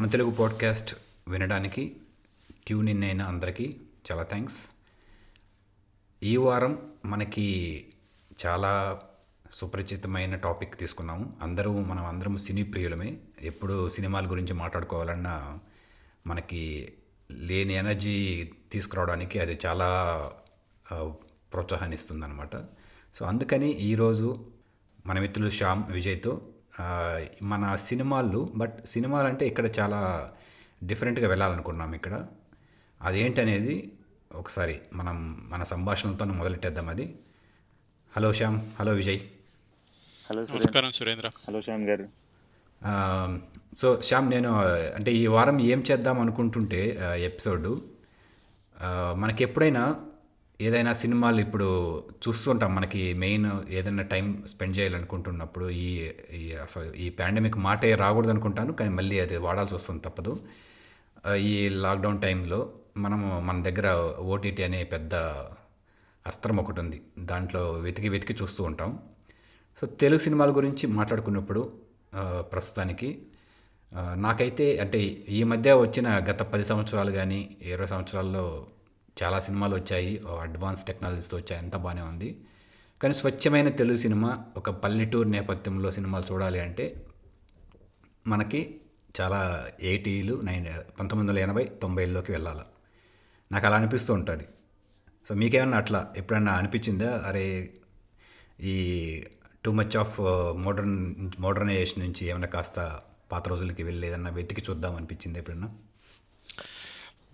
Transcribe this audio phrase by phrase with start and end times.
[0.00, 0.94] మన తెలుగు పాడ్కాస్ట్
[1.28, 1.96] వినడానికి
[2.66, 3.76] tune in అయిన అందరికీ
[4.12, 4.70] చాలా థ్యాంక్స్.
[6.22, 7.86] ఈ వారం మనకి
[8.46, 9.02] చాలా
[9.50, 11.36] సుపరిచితమైన టాపిక్ తీసుకున్నాము.
[11.42, 13.16] అందరూ మనం అందరం సినీ ప్రియులమే.
[13.42, 15.58] ఎప్పుడు సినిమాల గురించి మాట్లాడుకోవాలన్నా
[16.26, 16.92] మనకి
[17.30, 20.30] లేని ఎనర్జీ తీసుకురావడానికి అది చాలా
[21.52, 22.56] ప్రోత్సాహాన్ని ఇస్తుంది అనమాట
[23.14, 24.46] సో అందుకని ఈరోజు
[25.06, 26.42] మన మిత్రులు శ్యామ్ విజయ్తో
[27.42, 30.32] మన సినిమాలు బట్ సినిమాలు అంటే ఇక్కడ చాలా
[30.84, 32.26] డిఫరెంట్గా వెళ్ళాలనుకున్నాం ఇక్కడ.
[33.02, 33.92] అదేంటనేది
[34.34, 37.16] ఒకసారి మనం మన సంభాషణలతో మొదలెట్టేద్దాం అది.
[38.16, 39.20] Hello Shyam hello Vijay.
[40.30, 40.52] Hello Surendra.
[40.52, 41.30] నమస్కారం సురేంద్ర.
[41.48, 42.08] హలో శ్యామ్ గారు.
[42.84, 43.38] ఆ,
[43.78, 47.80] సో శ్యామ్ నేను అంటే ఈ వారం ఏం చేద్దాం అనుకుంటుంటే ఎపిసోడ్
[49.14, 50.00] మనకి ఎప్పుడైనా
[50.66, 51.66] ఏదైనా సినిమాలు ఇప్పుడు
[52.24, 52.70] చూస్తుంటాం.
[52.74, 56.10] మనకి మెయిన్ ఏదైనా టైం స్పెండ్ చేయాలనుకుంటున్నప్పుడు ఈ
[56.40, 60.32] ఈ అసలు ఈ పాండమిక్ మాటే రాకూడదు అనుకుంటాను కానీ మళ్ళీ అది వాడాల్సి వస్తుంది తప్పదు.
[61.36, 62.60] ఈ లాక్డౌన్ టైంలో
[62.96, 63.88] మనము మన దగ్గర
[64.32, 65.14] ఓటీటీ అనే పెద్ద
[66.26, 66.98] అస్త్రం ఒకటి ఉంది.
[67.18, 68.90] దాంట్లో వెతికి వెతికి చూస్తూ ఉంటాం.
[69.78, 71.72] సో తెలుగు సినిమాల గురించి మాట్లాడుకున్నప్పుడు
[72.52, 73.08] ప్రస్తుతానికి
[74.16, 74.98] నాకైతే అంటే
[75.38, 78.44] ఈ మధ్య వచ్చిన గత పది సంవత్సరాలు కానీ ఇరవై సంవత్సరాల్లో
[79.22, 80.22] చాలా సినిమాలు వచ్చాయి.
[80.40, 81.62] అడ్వాన్స్ టెక్నాలజీతో వచ్చాయి.
[81.62, 82.40] అంత బాగానే ఉంది.
[83.02, 87.06] కానీ స్వచ్ఛమైన తెలుగు సినిమా ఒక పల్లెటూరు నేపథ్యంలో సినిమాలు చూడాలి అంటే
[88.26, 88.80] మనకి
[89.20, 90.66] చాలా ఎయిటీలు నైన్
[91.00, 92.60] పంతొమ్మిది వందల ఎనభై తొంభైలోకి వెళ్ళాలి.
[93.52, 94.44] నాకు అలా అనిపిస్తూ ఉంటుంది.
[95.28, 97.24] సో మీకేమన్నా అట్లా ఎప్పుడన్నా అనిపించిందా?
[97.26, 97.74] అరే
[98.60, 99.24] ఈ
[99.64, 100.20] too much of
[100.56, 103.00] modern modernisation నుంచి ఏమైనా కాస్త
[103.32, 105.74] పాత రోజులకి వెళ్ళి ఏదన్నా వెతికి చూద్దాం అనిపించింది ఎప్పుడన్నా?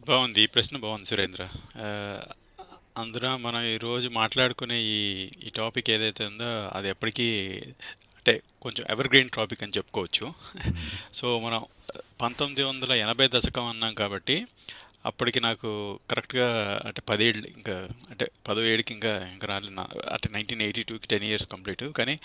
[0.07, 0.43] బాగుంది.
[0.43, 1.49] ఈ ప్రశ్న బాగుంది సురేంద్ర.
[1.77, 2.19] ఆ,
[2.97, 7.27] అందున మనం ఈరోజు మాట్లాడుకునే ఈ ఈ టాపిక్ ఏదైతే ఉందో అది ఎప్పటికీ
[8.17, 10.35] అంటే కొంచెం ఎవర్ గ్రీన్ టాపిక్ అని చెప్పుకోవచ్చు.
[11.15, 11.65] సో మనం
[12.21, 14.47] పంతొమ్మిది వందల ఎనభై దశకం అన్నాం కాబట్టి
[15.11, 15.69] అప్పటికి నాకు
[16.11, 16.47] కరెక్ట్గా
[16.89, 17.77] అంటే పదేళ్ళు ఇంకా
[18.13, 19.75] అంటే పదో ఏడుకి ఇంకా ఇంకా రాలేదు.
[19.79, 19.85] నా
[20.15, 21.85] అంటే నైన్టీన్ ఎయిటీ టూకి టెన్ ఇయర్స్ కంప్లీట్.
[21.99, 22.17] కానీ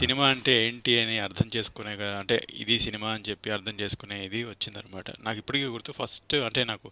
[0.00, 5.08] సినిమా అంటే ఏంటి అని అర్థం చేసుకునే అంటే ఇది సినిమా అని చెప్పి అర్థం చేసుకునే ఇది వచ్చిందనమాట
[5.26, 6.88] నాకు ఇప్పటికీ గుర్తు ఫస్ట్ అంటే నాకు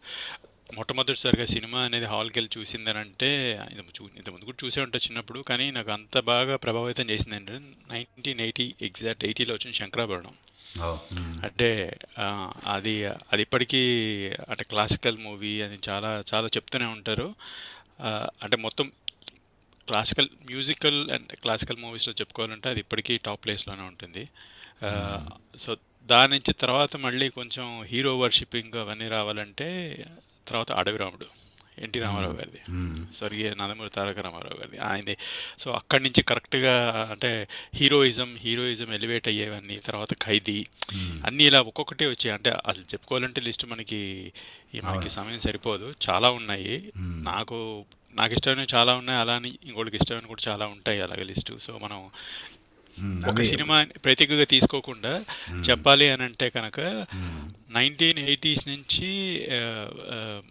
[0.76, 3.28] మొట్టమొదటిసారిగా సినిమా అనేది హాల్కి వెళ్ళి చూసిందనంటే
[3.72, 5.40] ఇది చూ ఇంత ముందు కూడా చూసే ఉంటా చిన్నప్పుడు.
[5.50, 7.54] కానీ నాకు అంత బాగా ప్రభావితం చేసింది అంటే
[7.92, 10.34] నైన్టీన్ ఎయిటీ ఎగ్జాక్ట్ ఎయిటీలో వచ్చిన శంకరాభరణం.
[11.44, 11.97] అంటే
[12.66, 13.81] అది అది ఇప్పటికీ
[14.50, 17.34] అంటే క్లాసికల్ మూవీ అని చాలా చాలా చెప్తూనే ఉంటారు.
[18.42, 18.92] అంటే మొత్తం
[19.86, 24.28] క్లాసికల్ మ్యూజికల్ అండ్ క్లాసికల్ మూవీస్లో చెప్పుకోవాలంటే అది ఇప్పటికీ టాప్ ప్లేస్లోనే ఉంటుంది.
[25.59, 25.76] సో
[26.06, 29.69] దాని నుంచి తర్వాత మళ్ళీ కొంచెం హీరో వర్షిపింగ్ అవన్నీ రావాలంటే
[30.48, 31.35] తర్వాత అడవి రాముడు.
[31.78, 32.59] ఎన్టీ రామారావు గారిది.
[33.16, 35.16] స్వర్గీయ నందమూరి తారక రామారావు గారిది ఆయనది.
[35.59, 40.66] సో అక్కడి నుంచి కరెక్ట్గా అంటే హీరోయిజం హీరోయిజం ఎలివేట్ అయ్యేవన్నీ తర్వాత ఖైదీ
[41.26, 42.31] అన్నీ ఇలా ఒక్కొక్కటి వచ్చాయి.
[42.31, 44.32] అంటే అసలు చెప్పుకోవాలంటే లిస్ట్ మనకి
[44.75, 45.94] ఈ మనకి సమయం సరిపోదు.
[46.10, 46.92] చాలా ఉన్నాయి.
[46.97, 47.84] నాకు
[48.15, 49.20] నాకు ఇష్టమైన చాలా ఉన్నాయి.
[49.20, 51.59] అలానే ఇంకోటికి ఇష్టమైన కూడా చాలా ఉంటాయి అలాగే లిస్టు.
[51.62, 52.10] సో మనం.
[52.98, 53.44] ఒక అదే.
[53.44, 55.12] సినిమా ప్రత్యేకంగా తీసుకోకుండా
[55.68, 56.80] చెప్పాలి అని అంటే కనుక
[57.70, 59.08] నైన్టీన్ ఎయిటీస్ నుంచి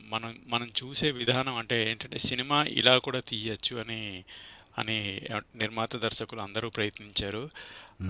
[0.09, 4.23] మనం మనం చూసే విధానం అంటే ఏంటంటే సినిమా ఇలా కూడా తీయచ్చు అని
[4.78, 4.97] అని
[5.55, 7.50] నిర్మాత దర్శకులు అందరూ ప్రయత్నించారు.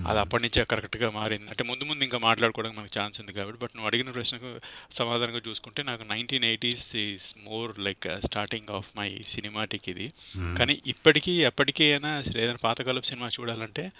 [0.08, 1.48] అది అప్పటి నుంచే కరెక్ట్గా మారింది.
[1.50, 4.50] అంటే ముందు ముందు ఇంకా మాట్లాడుకోవడానికి మనకు ఛాన్స్ ఉంది కాబట్టి బట్ నువ్వు అడిగిన ప్రశ్నకు
[4.94, 10.12] సమాధానంగా చూసుకుంటే నాకు nineteen eighties is more like starting of my cinematic ఇది.
[10.58, 13.92] కానీ ఇప్పటికీ ఎప్పటికీ అయినా ఏదైనా పాతకాలపు సినిమా చూడాలంటే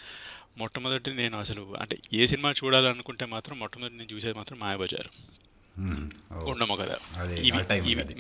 [0.59, 5.11] మొట్టమొదటి నేను అసలు అంటే ఏ సినిమా చూడాలనుకుంటే మాత్రం మొట్టమొదటి నేను చూసేది మాత్రం మాయాబజార్.
[5.77, 6.05] మ్మ్.
[6.33, 6.37] ఓ.
[6.51, 7.61] ఉండము కదా అది ఇవి.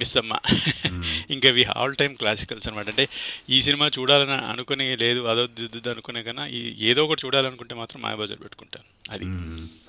[0.00, 0.32] మిస్ అమ్మ
[1.34, 3.04] ఇంకా ఇవి ఆల్ టైమ్ క్లాసికల్స్ అనమాట అంటే
[3.50, 8.42] ఈ సినిమా చూడాలని అనుకునే లేదు అదో దిద్దు అనుకునే కన్నా ఈ ఏదో ఒకటి చూడాలనుకుంటే మాత్రం మాయాబజార్
[8.44, 9.26] పెట్టుకుంటాను అది.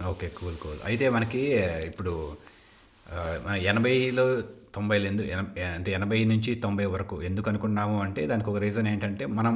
[0.10, 1.42] ఓకే కూల్ కూల్ అయితే మనకి
[1.90, 2.14] ఇప్పుడు
[3.68, 4.26] ఎనభైలో
[4.74, 5.46] తొంభైలో ఎందుకు ఎన-
[5.76, 9.54] అంటే ఎనభై నుంచి తొంభై వరకు ఎందుకు అనుకున్నాము అంటే దానికి ఒక రీజన్ ఏంటంటే మనం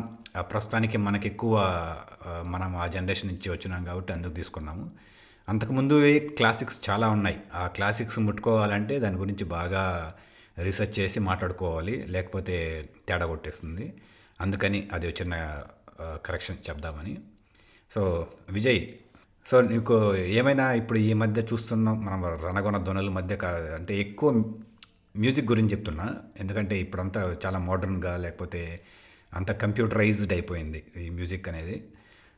[0.49, 1.53] ప్రస్తుతానికి మనకి ఎక్కువ
[2.49, 4.85] మనం ఆ జనరేషన్ నుంచి వచ్చినాం కాబట్టి అందుకు తీసుకున్నాము
[5.51, 7.39] అంతకుముందు క్లాసిక్స్ చాలా ఉన్నాయి.
[7.55, 10.15] ఆ క్లాసిక్స్ ముట్టుకోవాలంటే దాని గురించి బాగా
[10.59, 12.05] రీసెర్చ్ చేసి మాట్లాడుకోవాలి.
[12.07, 13.93] లేకపోతే తేడా కొట్టేస్తుంది.
[14.41, 15.63] అందుకని అది చిన్న
[16.01, 17.17] కరెక్షన్ చెప్దామని.
[17.95, 18.87] సో విజయ్
[19.47, 22.05] సో నీకు ఏమైనా ఇప్పుడు ఈ మధ్య చూస్తున్నాం?
[22.05, 24.31] మనం రణగొన ధ్వనుల మధ్య కా- అంటే ఎక్కువ
[25.17, 26.15] మ్యూజిక్ గురించి చెప్తున్నా.
[26.39, 28.79] ఎందుకంటే ఇప్పుడంతా చాలా మోడర్న్గా లేకపోతే
[29.33, 31.83] అంత కంప్యూటరైజ్డ్ అయిపోయింది ఈ మ్యూజిక్ అనేది.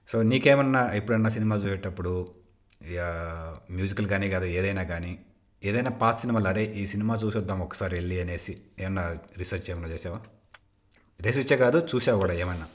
[0.08, 2.43] సో నీకేమన్నా ఎప్పుడన్నా సినిమా చూసేటప్పుడు
[3.72, 5.18] మ్యూజికల్ కానీ కాదు ఏదైనా కానీ
[5.64, 10.20] ఏదైనా పాత సినిమాలు అరే ఈ సినిమా చూసొద్దాం ఒకసారి వెళ్ళి అనేసి ఏమన్నా రీసెర్చ్ ఏమన్నా చేసావా?
[11.22, 12.66] రీసెర్చే కాదు చూసావు కూడా ఏమన్నా?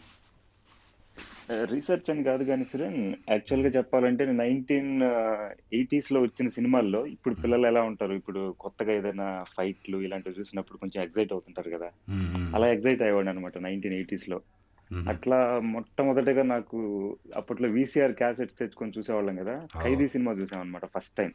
[1.64, 5.02] రీసెర్చ్ అని కాదు కానీ సురేన్ యాక్చువల్గా చెప్పాలంటే నైన్టీన్
[5.72, 8.12] ఎయిటీస్లో వచ్చిన సినిమాల్లో ఇప్పుడు పిల్లలు ఎలా ఉంటారు?
[8.12, 11.90] ఇప్పుడు కొత్తగా ఏదైనా ఫైట్లు ఇలాంటివి చూసినప్పుడు కొంచెం ఎగ్జైట్ అవుతుంటారు కదా.
[12.54, 14.36] అలా ఎగ్జైట్ అయ్యేవాడు అనమాట నైన్టీన్ ఎయిటీస్లో.
[14.36, 14.57] మ్మ్.
[15.12, 15.38] అట్లా
[15.72, 16.78] మొట్టమొదటిగా నాకు
[17.36, 19.54] అప్పట్లో వీసీఆర్ క్యాసెట్స్ తెచ్చుకొని చూసేవాళ్ళం కదా.
[19.76, 21.32] ఖైదీ సినిమా చూసాం అనమాట ఫస్ట్ టైం.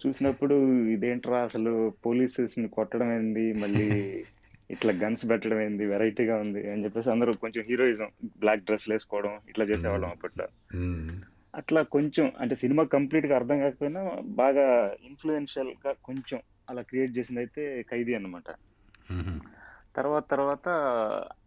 [0.00, 0.54] చూసినప్పుడు
[0.94, 1.72] ఇదేంట్రా అసలు
[2.04, 3.88] పోలీసెస్ని కొట్టడం ఏంది మళ్ళీ
[4.70, 8.08] ఇట్లా గన్స్ పెట్టడం ఏంది వెరైటీగా ఉంది అని చెప్పేసి అందరూ కొంచెం హీరోయిజం
[8.42, 10.46] బ్లాక్ డ్రెస్ వేసుకోవడం ఇట్లా చేసేవాళ్ళం అప్పట్లో.
[11.54, 14.02] అట్లా కొంచెం అంటే సినిమా కంప్లీట్గా అర్థం కాకపోయినా
[14.36, 14.66] బాగా
[15.08, 18.48] ఇన్ఫ్లుయెన్షియల్గా కొంచెం అలా క్రియేట్ చేసింది అయితే ఖైదీ అన్నమాట
[19.12, 19.38] మ్మ్.
[19.96, 20.68] తర్వాత తర్వాత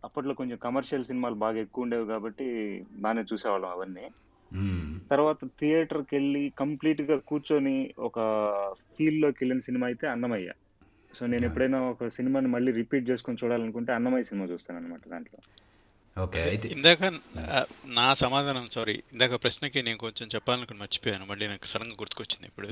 [0.04, 2.46] అప్పట్లో కొంచెం కమర్షియల్ సినిమాలు బాగా ఎక్కువ ఉండేవి కాబట్టి
[2.92, 4.12] బాగానే చూసేవాళ్ళం అవన్నీ.
[5.12, 8.20] తర్వాత థియేటర్కి వెళ్ళి కంప్లీట్గా కూర్చొని ఒక
[8.98, 10.52] ఫీల్లోకి వెళ్ళిన సినిమా అయితే అన్నమయ్య.
[11.18, 15.40] సో నేను ఎప్పుడైనా ఒక సినిమాని మళ్ళీ రిపీట్ చేసుకొని చూడాలనుకుంటే అన్నమయ్య సినిమా చూస్తాను అనమాట దాంట్లో.
[16.24, 17.04] ఓకే అయితే ఇందాక
[17.86, 21.26] నా సమాధానం సారీ ఇందాక ప్రశ్నకి నేను కొంచెం చెప్పాలనుకుని మర్చిపోయాను.
[21.26, 22.68] మళ్ళీ నాకు సడన్గా గుర్తుకొచ్చింది ఇప్పుడు.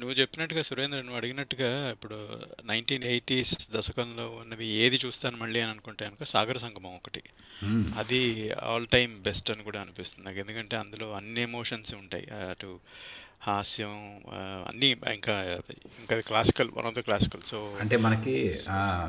[0.00, 2.16] నువ్వు చెప్పినట్టుగా సురేంద్ర నువ్వు అడిగినట్టుగా ఇప్పుడు
[2.64, 7.22] నైన్టీన్ ఎయిటీస్ దశకంలో ఉన్నవి ఏది చూస్తాను మళ్ళీ అని అనుకుంటే కనుక సాగర సంగమం ఒకటి.
[7.98, 8.20] అది
[8.62, 10.24] ఆల్ టైమ్ బెస్ట్ అని కూడా అనిపిస్తుంది.
[10.26, 12.26] నాకు ఎందుకంటే అందులో అన్ని ఎమోషన్స్ ఉంటాయి.
[12.50, 12.70] అటు
[13.42, 13.94] హాస్యం
[14.68, 15.34] అన్నీ ఇంకా
[16.00, 18.36] ఇంకా classical one of the classical so అంటే మనకి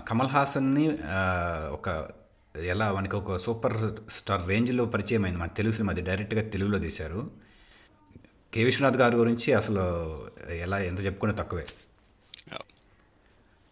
[0.10, 0.86] కమల్ హాసన్ని
[1.78, 1.90] ఒక
[2.66, 3.78] ఎలా మనకి ఒక సూపర్
[4.12, 5.40] స్టార్ రేంజ్లో పరిచయం అయింది.
[5.42, 7.45] మన తెలుగు సినిమా అది డైరెక్ట్గా తెలుగులో తీశారు.
[8.56, 8.64] కె.
[8.64, 9.84] విశ్వనాథ్ గారి గురించి అసలు
[10.54, 11.66] ఎలా ఎంత చెప్పుకున్నా తక్కువే.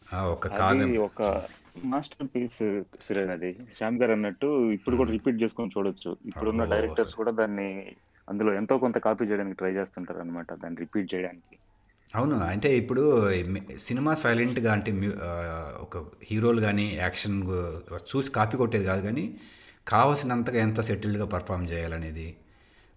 [0.07, 1.21] ఆ, ఒక అది ఒక
[1.85, 2.57] మాస్టర్ పీస్
[3.01, 6.17] సురేన్ అది శ్యామ్ గారు అన్నట్టు ఇప్పుడు కూడా రిపీట్ చేసుకొని చూడొచ్చు.
[6.25, 7.95] ఇప్పుడున్న డైరెక్టర్స్ కూడా దాన్ని
[8.29, 11.55] అందులో ఎంతో కొంత కాపీ చేయడానికి ట్రై చేస్తుంటారు అనమాట దాన్ని రిపీట్ చేయడానికి.
[12.15, 13.03] అవును అంటే ఇప్పుడు
[13.77, 14.91] సినిమా సైలెంట్గా అంటే
[15.79, 17.37] ఒక హీరోలు కానీ యాక్షన్
[18.15, 19.25] చూసి కాపీ కొట్టేది కాదు కానీ
[19.87, 22.35] కావాల్సినంతగా ఎంత సెటిల్డ్గా పర్ఫామ్ చేయాలనేది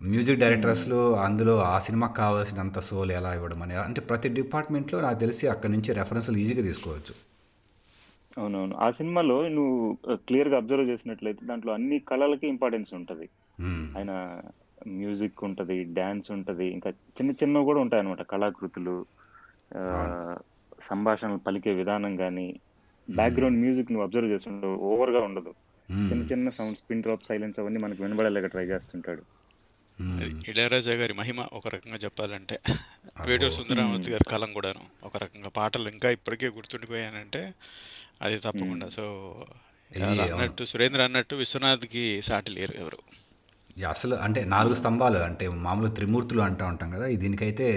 [0.02, 5.46] మ్యూజిక్ డైరెక్టర్స్లో అందులో ఆ సినిమాకి కావాల్సినంత సోల్ ఎలా ఇవ్వడం అనేది అంటే ప్రతి డిపార్ట్మెంట్లో నాకు తెలిసి
[5.46, 7.14] అక్కడి నుంచి రెఫరెన్స్లు ఈజీగా తీసుకోవచ్చు.
[8.38, 8.76] అవునవును.
[8.76, 13.28] ఆ సినిమాలో నువ్వు క్లియర్గా అబ్జర్వ్ చేసినట్లయితే దాంట్లో అన్ని కళలకి ఇంపార్టెన్స్ ఉంటది.
[13.98, 14.40] ఆయన
[14.88, 19.06] మ్యూజిక్ ఉంటది డాన్స్ ఉంటది ఇంకా చిన్న చిన్నవి కూడా ఉంటాయి అనమాట కళాకృతులు
[20.82, 22.60] సంభాషణలు పలికే విధానం కానీ
[23.10, 25.54] బ్యాక్గ్రౌండ్ మ్యూజిక్ నువ్వు అబ్జర్వ్ చేస్తుండవు ఓవర్గా ఉండదు.
[25.88, 29.22] చిన్న చిన్న సౌండ్స్ పిన్ డ్రాప్ సైలెన్స్ అవన్నీ మనకు వినబడేలాగా ట్రై చేస్తుంటాడు.
[30.48, 32.56] ఇళయరాజా గారి మహిమ ఒక రకంగా చెప్పాలంటే
[33.25, 37.43] వేటూరు సుందరరామూర్తి గారి కాలం కూడాను ఒక రకంగా పాటలు ఇంకా ఇప్పటికే గుర్తుండిపోయానంటే
[38.22, 38.88] అది తప్పకుండా.
[38.88, 39.04] సో
[39.90, 42.98] అన్నట్టు సురేంద్ర అన్నట్టు విశ్వనాథ్కి సాటి లేరు ఎవరు?
[43.78, 47.69] యా, అసలు అంటే నాలుగు స్తంభాలు అంటే మామూలు త్రిమూర్తులు అంటూ ఉంటాం కదా దీనికైతే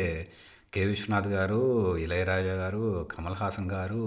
[0.74, 0.86] కె.
[0.86, 1.60] విశ్వనాథ్ గారు
[1.98, 4.04] ఇళయరాజా గారు కమల్ హాసన్ గారు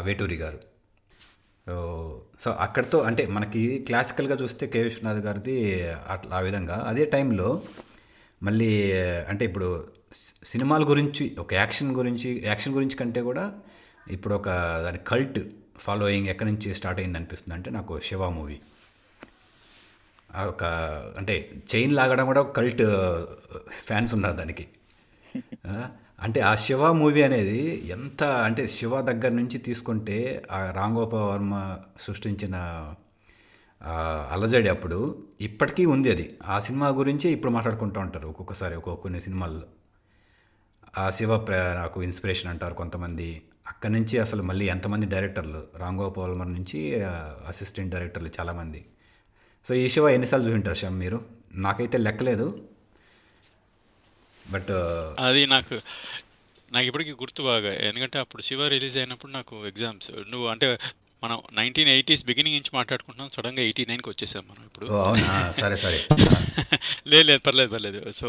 [0.00, 0.58] వేటూరి గారు.
[2.40, 6.84] సో అక్కడితో అంటే మనకి క్లాసికల్గా చూస్తే కె విశ్వనాథ్ గారిది అట్లా ఆ విధంగా.
[6.86, 7.62] అదే టైంలో
[8.42, 9.88] మళ్ళీ అంటే ఇప్పుడు
[10.44, 13.58] సినిమాల గురించి ఒక యాక్షన్ గురించి యాక్షన్ గురించి కంటే కూడా
[14.10, 14.48] ఇప్పుడు ఒక
[14.82, 15.38] దాని కల్ట్
[15.78, 18.60] ఫాలోయింగ్ ఎక్కడి నుంచి స్టార్ట్ అయింది అనిపిస్తుంది అంటే నాకు శివ మూవీ.
[20.34, 20.64] ఆ ఒక
[21.16, 22.82] అంటే చైన్ లాగడం కూడా కల్ట్
[23.86, 24.68] ఫ్యాన్స్ ఉన్నారు దానికి.
[26.24, 32.56] అంటే ఆ శివ మూవీ అనేది ఎంత అంటే శివ దగ్గర నుంచి తీసుకుంటే ఆ రాంగోపాల్ వర్మ సృష్టించిన
[34.32, 34.98] అలజడి అప్పుడు
[35.40, 36.26] ఇప్పటికీ ఉంది అది.
[36.46, 39.66] ఆ సినిమా గురించి ఇప్పుడు మాట్లాడుకుంటూ ఉంటారు ఒక్కొక్కసారి ఒక్కొక్క కొన్ని సినిమాల్లో.
[40.98, 41.36] ఆ శివ
[41.74, 43.42] నాకు ఇన్స్పిరేషన్ అంటారు కొంతమంది.
[43.68, 45.62] అక్కడి నుంచి అసలు మళ్ళీ ఎంతమంది డైరెక్టర్లు?
[45.76, 47.02] రాంగోపాల్ వర్మ నుంచి
[47.48, 48.84] అసిస్టెంట్ డైరెక్టర్లు చాలామంది.
[49.68, 51.20] సో ఈ శివ ఎన్నిసార్లు చూపింటారు శ్యామ్ మీరు?
[51.54, 52.68] నాకైతే లెక్కలేదు.
[54.52, 54.70] బట్
[55.20, 55.74] అది నాకు
[56.74, 57.72] నాకు ఇప్పటికీ గుర్తు బాగా.
[57.74, 60.10] ఎందుకంటే అప్పుడు శివ రిలీజ్ అయినప్పుడు నాకు ఎగ్జామ్స్.
[60.30, 60.78] నువ్వు అంటే
[61.24, 64.86] మనం నైన్టీన్ ఎయిటీస్ బిగినింగ్ నుంచి మాట్లాడుకుంటున్నాం సడన్గా ఎయిటీ నైన్కి వచ్చేసాం మనం ఇప్పుడు.
[65.60, 66.00] సరే సరే.
[67.06, 68.10] లేదు లేదు పర్లేదు పర్లేదు.
[68.10, 68.28] సో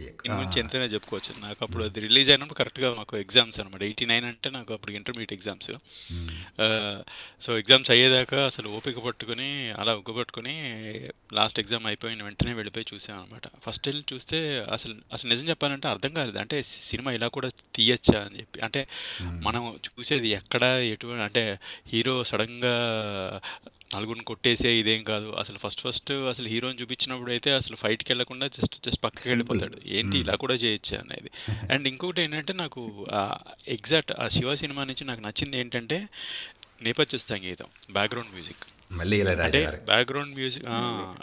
[0.00, 1.32] దీని గురించి ఎంతైనా చెప్పుకోవచ్చు.
[1.40, 5.32] నాకు అప్పుడు అది రిలీజ్ అయినప్పుడు కరెక్ట్గా మాకు ఎగ్జామ్స్ అనమాట ఎయిటీ నైన్ అంటే నాకు అప్పుడు ఇంటర్మీడియట్
[5.32, 5.70] ఎగ్జామ్స్
[7.42, 10.54] సో ఎగ్జామ్స్ అయ్యేదాకా అసలు ఓపిక పట్టుకొని అలా ఉగ్గు పట్టుకొని
[11.32, 14.38] లాస్ట్ ఎగ్జామ్ అయిపోయిన వెంటనే వెళ్ళిపోయి చూసాం అనమాట ఫస్ట్ వెళ్ళి చూస్తే
[14.72, 16.38] అసలు అసలు నిజం చెప్పాలంటే అర్థం కాలేదు.
[16.38, 18.60] అంటే సినిమా ఇలా కూడా తీయచ్చా అని చెప్పి.
[18.60, 18.82] అంటే
[19.22, 21.44] మనం చూసేది ఎక్కడ ఎటువంటి అంటే
[21.92, 22.74] హీరో సడన్గా
[23.94, 25.32] నలుగురిని కొట్టేసే ఇదేం కాదు.
[25.32, 29.80] అసలు ఫస్ట్ ఫస్ట్ అసలు హీరోని చూపించినప్పుడు అయితే అసలు ఫైట్కి వెళ్ళకుండా జస్ట్ జస్ట్ పక్కకి వెళ్ళిపోతాడు.
[29.86, 31.30] ఏంటి ఇలా కూడా చేయొచ్చు అనేది.
[31.72, 33.06] అండ్ ఇంకొకటి ఏంటంటే నాకు
[33.68, 36.08] ఎగ్జాక్ట్ ఆ శివ సినిమా నుంచి నాకు నచ్చింది ఏంటంటే
[36.82, 40.64] నేపథ్య సంగీతం బ్యాక్గ్రౌండ్ మ్యూజిక్ మళ్ళీ ఇలా అంటే బ్యాక్గ్రౌండ్ మ్యూజిక్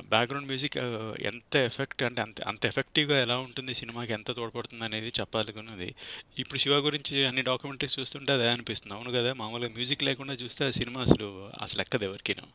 [0.09, 0.77] బ్యాక్గ్రౌండ్ మ్యూజిక్
[1.21, 5.95] ఎంత ఎఫెక్ట్ అంటే అంత అంత ఎఫెక్టివ్గా ఎలా ఉంటుంది సినిమాకి ఎంత తోడ్పడుతుంది అనేది చెప్పాలనుకున్నది.
[6.39, 8.95] ఇప్పుడు శివ గురించి అన్ని డాక్యుమెంటరీస్ చూస్తుంటే అదే అనిపిస్తుంది.
[8.95, 12.45] అవును కదా మామూలుగా మ్యూజిక్ లేకుండా చూస్తే ఆ సినిమా అసలు అసలు ఎక్కదు ఎవరికినా.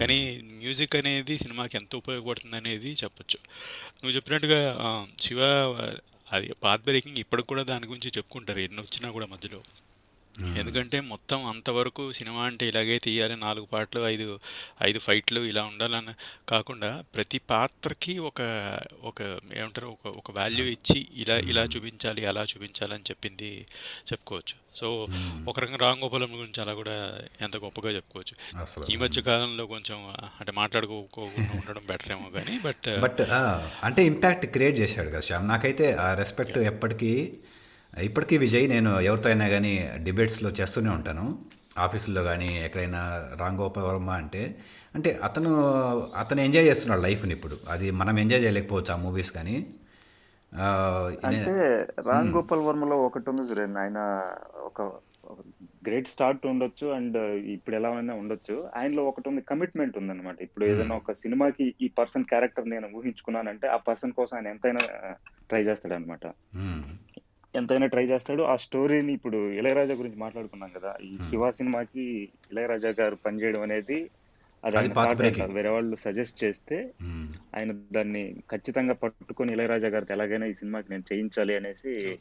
[0.00, 3.38] కానీ మ్యూజిక్ అనేది సినిమాకి ఎంత ఉపయోగపడుతుంది అనేది చెప్పొచ్చు.
[4.02, 4.60] నువ్వు చెప్పినట్టుగా
[5.20, 5.40] శివ
[6.32, 8.58] అది పాత్ బ్రేకింగ్ ఇప్పటికి కూడా దాని గురించి చెప్పుకుంటారు.
[8.58, 9.62] ఎన్ని వచ్చినా కూడా మధ్యలో.
[10.56, 14.38] ఎందుకంటే మొత్తం అంతవరకు సినిమా అంటే ఇలాగే తీయాలి నాలుగు పాటలు ఐదు
[14.82, 16.14] ఐదు ఫైట్లు ఇలా ఉండాలని
[16.48, 18.40] కాకుండా ప్రతి పాత్రకి ఒక
[19.04, 19.22] ఒక
[19.54, 23.66] ఏమంటారు ఒక ఒక వాల్యూ ఇచ్చి ఇలా ఇలా చూపించాలి అలా చూపించాలి అని చెప్పింది
[24.12, 24.56] చెప్పుకోవచ్చు.
[24.76, 25.08] సో
[25.48, 28.34] ఒక రకంగా రామ్ గోపాలం గురించి అలా కూడా ఎంత గొప్పగా చెప్పుకోవచ్చు.
[28.92, 29.98] ఈ మధ్య కాలంలో కొంచెం
[30.40, 33.20] అంటే మాట్లాడుకోకుండా ఉండడం బెటర్ ఏమో కానీ బట్ బట్
[33.84, 35.48] అంటే ఇంపాక్ట్ క్రియేట్ చేశాడు కదా శ్యామ్.
[35.48, 37.12] నాకైతే ఆ రెస్పెక్ట్ ఎప్పటికీ
[37.94, 39.72] ఇప్పటికీ విజయ్ నేను ఎవరితో అయినా కానీ
[40.04, 41.24] డిబేట్స్లో చేస్తూనే ఉంటాను.
[41.78, 43.00] ఆఫీసులో కానీ ఎక్కడైనా
[43.40, 44.42] రామ్ గోపాల్ వర్మ అంటే
[44.94, 45.50] అంటే అతను
[46.16, 47.56] అతను ఎంజాయ్ చేస్తున్నాడు లైఫ్ని ఇప్పుడు.
[47.68, 49.56] అది మనం ఎంజాయ్ చేయలేకపోవచ్చు ఆ మూవీస్ కానీ.
[51.28, 51.52] అంటే
[52.08, 53.98] రామ్ గోపాల్ వర్మలో ఒకటి ఉంది సురేన్ ఆయన
[54.68, 54.80] ఒక
[55.86, 57.18] గ్రేట్ స్టార్ట్ ఉండొచ్చు అండ్
[57.54, 58.56] ఇప్పుడు ఎలా అయినా ఉండొచ్చు.
[58.76, 60.36] ఆయనలో ఒకటి ఉంది కమిట్మెంట్ ఉందన్నమాట.
[60.42, 64.82] ఇప్పుడు ఏదైనా ఒక సినిమాకి ఈ పర్సన్ క్యారెక్టర్ నేను ఊహించుకున్నానంటే ఆ పర్సన్ కోసం ఆయన ఎంతైనా
[65.50, 66.26] ట్రై చేస్తాడు అనమాట
[66.58, 66.82] మ్మ్.
[67.56, 68.42] ఎంతైనా ట్రై చేస్తాడు.
[68.42, 70.94] ఆ స్టోరీని ఇప్పుడు ఇళయరాజా గురించి మాట్లాడుకున్నాం కదా.
[71.02, 74.10] ఈ శివ సినిమాకి ఇళయరాజా గారు పనిచేయడం అనేది
[74.64, 75.44] అది ఆయన.
[75.44, 76.90] వేరే వాళ్ళు సజెస్ట్ చేస్తే.
[77.56, 82.18] ఆయన దాన్ని ఖచ్చితంగా పట్టుకొని ఇళయరాజా గారితో ఎలాగైనా ఈ సినిమాకి నేను చేయించాలి అనేసి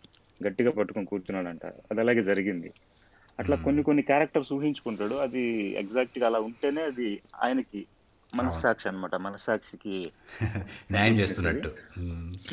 [0.47, 1.65] గట్టిగా పట్టుకొని కూర్చున్నాడంట.
[1.65, 2.71] అది అలాగే జరిగింది.
[3.39, 5.15] అట్లా కొన్ని కొన్ని క్యారెక్టర్స్ ఊహించుకుంటాడు.
[5.15, 5.41] అది
[5.79, 7.85] ఎగ్జాక్ట్గా అలా ఉంటేనే అది ఆయనకి
[8.35, 9.15] మనస్సాక్షి అన్నమాట.
[9.15, 10.11] మనస్సాక్షికి
[10.91, 11.75] న్యాయం చేస్తున్నట్టు.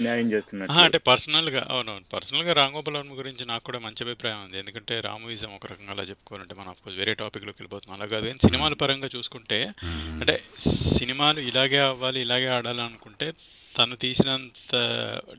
[0.01, 0.75] న్యాయం చేస్తున్నట్టు.
[0.75, 2.05] అంటే పర్సనల్గా అవునవును.
[2.13, 4.59] పర్సనల్గా రామ్ గోపాల్ వర్మ గురించి నాకు కూడా మంచి అభిప్రాయం ఉంది.
[4.59, 8.01] ఎందుకంటే రామోయిజం ఒక రకంగా అలా చెప్పుకోవాలంటే మనం అఫ్కోర్స్ వేరే టాపిక్లోకి వెళ్ళిపోతున్నాం.
[8.01, 8.37] అలా కాదు.
[8.37, 10.43] సినిమాల పరంగా చూసుకుంటే అంటే
[10.99, 13.33] సినిమాలు ఇలాగే అవ్వాలి ఇలాగే ఆడాలి అనుకుంటే
[13.79, 14.75] తను తీసినంత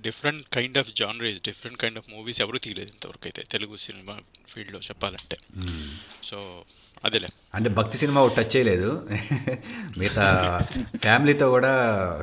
[0.02, 4.80] different kind of genres different kind of movies ఎవరు తీయలేదు ఇంతవరకు అయితే తెలుగు సినిమా ఫీల్డ్లో
[4.80, 5.38] చెప్పాలంటే.
[6.24, 6.66] సో
[7.06, 7.30] అదేలే.
[7.56, 8.90] అంటే భక్తి సినిమా ఒకటి టచ్ చేయలేదు.
[9.98, 10.26] మిగతా
[11.04, 11.72] ఫ్యామిలీతో కూడా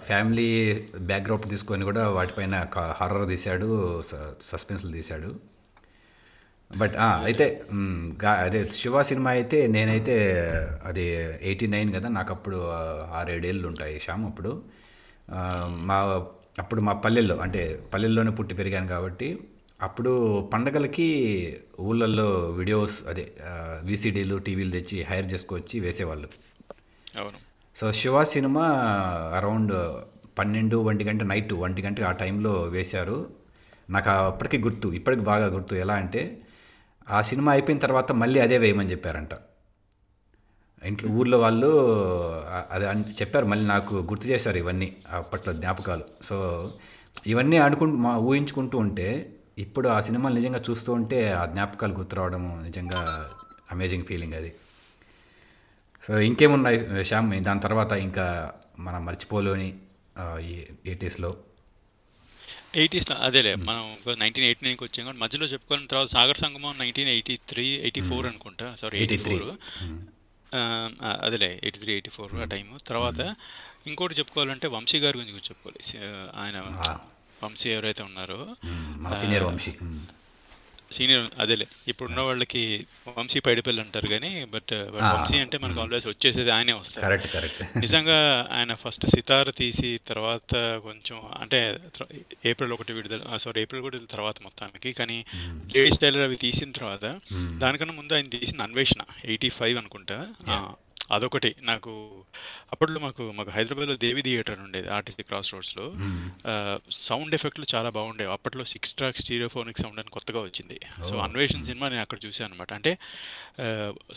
[0.07, 0.49] ఫ్యామిలీ
[1.11, 2.67] బ్యాక్గ్రౌండ్ తీసుకొని కూడా వాటిపైన
[3.01, 3.69] హర్రర్ తీశాడు
[4.51, 5.31] సస్పెన్స్లు తీశాడు.
[6.71, 7.47] బట్ అయితే
[8.45, 10.17] అదే శివ సినిమా అయితే నేనైతే
[10.85, 11.05] అది
[11.51, 12.61] ఎయిటీ నైన్ కదా నాకు అప్పుడు
[13.21, 14.63] ఆరేడేళ్ళు ఉంటాయి శ్యామ్ అప్పుడు.
[15.91, 15.99] మా
[16.59, 17.63] అప్పుడు మా పల్లెల్లో అంటే
[17.95, 19.29] పల్లెల్లోనే పుట్టి పెరిగాను కాబట్టి
[19.85, 21.09] అప్పుడు పండగలకి
[21.81, 23.33] ఊళ్ళల్లో వీడియోస్ అదే
[23.85, 26.29] విసిడీలు టీవీలు తెచ్చి హైర్ చేసుకొచ్చి వేసేవాళ్ళు.
[27.19, 27.39] అవును.
[27.77, 28.67] సో శివ సినిమా
[29.39, 29.75] అరౌండ్
[30.39, 33.31] పన్నెండు ఒంటి గంట నైట్ ఒంటి గంట ఆ టైంలో వేశారు.
[33.91, 35.75] నాకు అప్పటికి గుర్తు ఇప్పటికి బాగా గుర్తు.
[35.75, 36.41] ఎలా అంటే
[37.11, 39.31] ఆ సినిమా అయిపోయిన తర్వాత మళ్ళీ అదే వేయమని చెప్పారంట.
[40.85, 41.69] ఇంట్లో ఊర్లో వాళ్ళు
[42.71, 42.87] అది
[43.21, 46.05] చెప్పారు మళ్ళీ నాకు గుర్తు చేశారు ఇవన్నీ అప్పట్లో జ్ఞాపకాలు.
[46.23, 46.37] సో
[47.27, 49.09] ఇవన్నీ ఆడుకుంటూ మా ఊహించుకుంటూ ఉంటే
[49.59, 53.01] ఇప్పుడు ఆ సినిమాలు నిజంగా చూస్తూ ఉంటే ఆ జ్ఞాపకాలు గుర్తు రావడం నిజంగా
[53.73, 54.51] అమేజింగ్ ఫీలింగ్ అది.
[56.03, 57.33] సో ఇంకేమున్నాయి శ్యామ్?
[57.45, 58.27] దాని తర్వాత ఇంకా
[58.79, 59.69] మనం మర్చిపోలేని
[60.87, 61.31] ఎయిటీస్లో.
[62.77, 63.83] ఎయిటీస్ అదేలే మనం
[64.21, 68.27] నైన్టీన్ ఎయిటీ నైన్కి వచ్చాం కానీ మధ్యలో చెప్పుకోవాలని తర్వాత Sagara Sangamam nineteen eighty three eighty four
[68.27, 68.69] అనుకుంటా.
[68.81, 69.41] Sorry eighty 83.
[69.41, 69.55] ఫోర్
[71.25, 73.21] అదేలే ఎయిటీ త్రీ ఎయిటీ ఫోర్ ఆ టైం తర్వాత
[73.87, 75.83] ఇంకోటి చెప్పుకోవాలంటే వంశీ గారి గురించి చెప్పుకోవాలి.
[76.43, 76.57] ఆయన
[77.45, 78.41] వంశీ ఎవరైతే ఉన్నారో
[79.23, 79.73] సీనియర్ వంశీ.
[80.93, 81.67] సీనియర్ అదేలే.
[81.89, 82.61] ఇప్పుడున్న వాళ్ళకి
[83.09, 84.73] వంశీ పైడిపల్లి అంటారు కానీ బట్.
[85.07, 87.03] వంశీ అంటే మనకు ఆల్వేస్ వచ్చేసేది ఆయనే వస్తారు.
[87.07, 87.61] Correct correct.
[87.85, 88.19] నిజంగా
[88.51, 90.53] ఆయన ఫస్ట్ సితార్ తీసి తర్వాత
[90.85, 91.61] కొంచెం అంటే
[92.45, 95.19] ఏప్రిల్ ఒకటి విడుదల సారీ ఏప్రిల్ కూడా తర్వాత మొత్తానికి కానీ
[95.75, 97.05] లేడీస్ టైలర్ అవి తీసిన తర్వాత
[97.59, 100.19] దానికన్నా ముందు ఆయన తీసిన అన్వేషణ ఎయిటీ ఫైవ్ అనుకుంటా.
[101.11, 101.55] అదొకటి.
[101.63, 101.93] నాకు
[102.73, 105.85] అప్పట్లో మాకు మాకు హైదరాబాద్లో దేవి థియేటర్ ఉండేది ఆర్టీసీ క్రాస్ రోడ్స్లో
[106.99, 108.33] సౌండ్ ఎఫెక్ట్లు చాలా బాగుండేవి.
[108.33, 110.79] అప్పట్లో సిక్స్ ట్రాక్ స్టీరియోఫోనిక్ సౌండ్ అని కొత్తగా వచ్చింది.
[111.09, 112.93] సో అన్వేషణ సినిమా నేను అక్కడ చూసాను అనమాట అంటే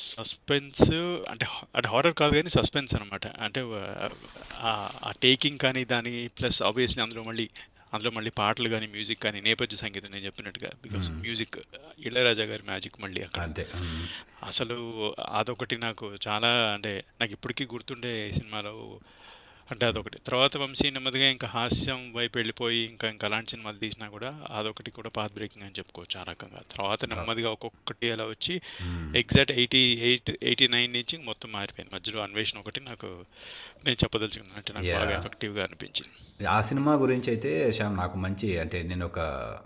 [0.10, 0.84] సస్పెన్స్
[1.30, 3.62] అంటే అంటే హారర్ కాదు కానీ సస్పెన్స్ అనమాట అంటే
[4.60, 4.72] ఆ,
[5.04, 7.48] ఆ టేకింగ్ కానీ దాని ప్లస్ ఆబ్వియస్లీ అందులో మళ్ళీ
[7.94, 11.56] అందులో మళ్ళీ పాటలు కానీ మ్యూజిక్ కానీ నేపథ్య సంగీతం నేను చెప్పినట్టుగా బికాస్ మ్యూజిక్
[12.00, 13.42] ఇళయరాజా గారి మ్యాజిక్ మళ్ళీ అక్కడ.
[13.44, 13.68] అంతే.
[13.76, 14.08] మ్.
[14.44, 19.00] అసలు అదొకటి నాకు చాలా అంటే నాకు ఇప్పటికీ గుర్తుండే సినిమాలో
[19.72, 20.20] అంటే అదొకటి.
[20.20, 25.10] తర్వాత వంశీ నెమ్మదిగా ఇంకా హాస్యం వైపు వెళ్ళిపోయి ఇంకా ఇంకా అలాంటి సినిమాలు తీసినా కూడా అదొకటి కూడా
[25.10, 26.62] పాత్ బ్రేకింగ్ అని చెప్పుకోవచ్చు ఆ రకంగా.
[26.72, 28.62] తర్వాత నెమ్మదిగా ఒక్కొక్కటి అలా వచ్చి
[29.20, 31.96] exact eighty eight eighty nine నుంచి మొత్తం మారిపోయింది.
[31.96, 33.06] మధ్యలో అన్వేషణ ఒకటి నాకు
[33.86, 34.58] నేను చెప్పదలుచుకున్నాను.
[34.58, 35.20] అంటే నాకు బాగా.
[35.20, 36.27] ఎఫెక్టివ్గా అనిపించింది.
[36.46, 39.20] ఆ సినిమా గురించి అయితే శ్యామ్ నాకు మంచి అంటే నేను ఒక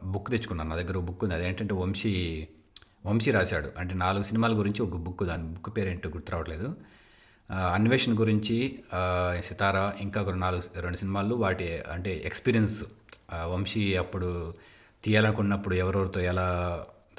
[0.03, 0.69] బుక్ తెచ్చుకున్నాను.
[0.69, 1.35] నా దగ్గర బుక్ ఉంది.
[1.35, 2.47] అదేంటంటే వంశీ
[3.05, 3.71] వంశీ రాశాడు.
[3.77, 6.75] అంటే నాలుగు సినిమాల గురించి ఒక బుక్ దాని బుక్ పేరు గుర్తు రావట్లేదు.
[7.73, 8.79] అన్వేషణ గురించి
[9.39, 12.83] సితారా ఇంకా ఒక నాలుగు రెండు సినిమాలు వాటి అంటే ఎక్స్పీరియన్స్
[13.33, 14.53] వంశీ అప్పుడు
[15.03, 16.47] తీయాలనుకున్నప్పుడు ఎవరెవరితో ఎలా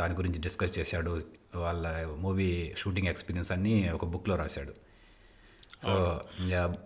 [0.00, 1.22] దాని గురించి డిస్కస్ చేశాడు
[1.56, 4.72] వాళ్ళ మూవీ షూటింగ్ ఎక్స్పీరియన్స్ అన్నీ ఒక బుక్లో రాశాడు.
[5.84, 5.92] సో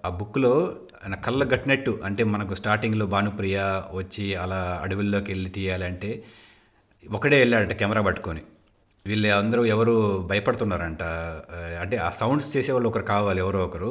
[0.04, 0.52] ఆ- బుక్లో
[1.06, 3.58] నా కళ్ళ కట్టినట్టు అంటే మనకు స్టార్టింగ్లో భానుప్రియ
[3.92, 6.10] వచ్చి అలా అడవుల్లోకి వెళ్ళి తీయాలంటే
[7.04, 8.42] ఒకడే వెళ్ళాడంట కెమెరా పట్టుకొని.
[9.06, 11.02] వీళ్ళు అందరూ ఎవరు భయపడుతున్నారంట
[11.80, 13.90] అంటే ఆ సౌండ్స్ చేసేవాళ్ళు ఒకరు కావాలి ఎవరో ఒకరు.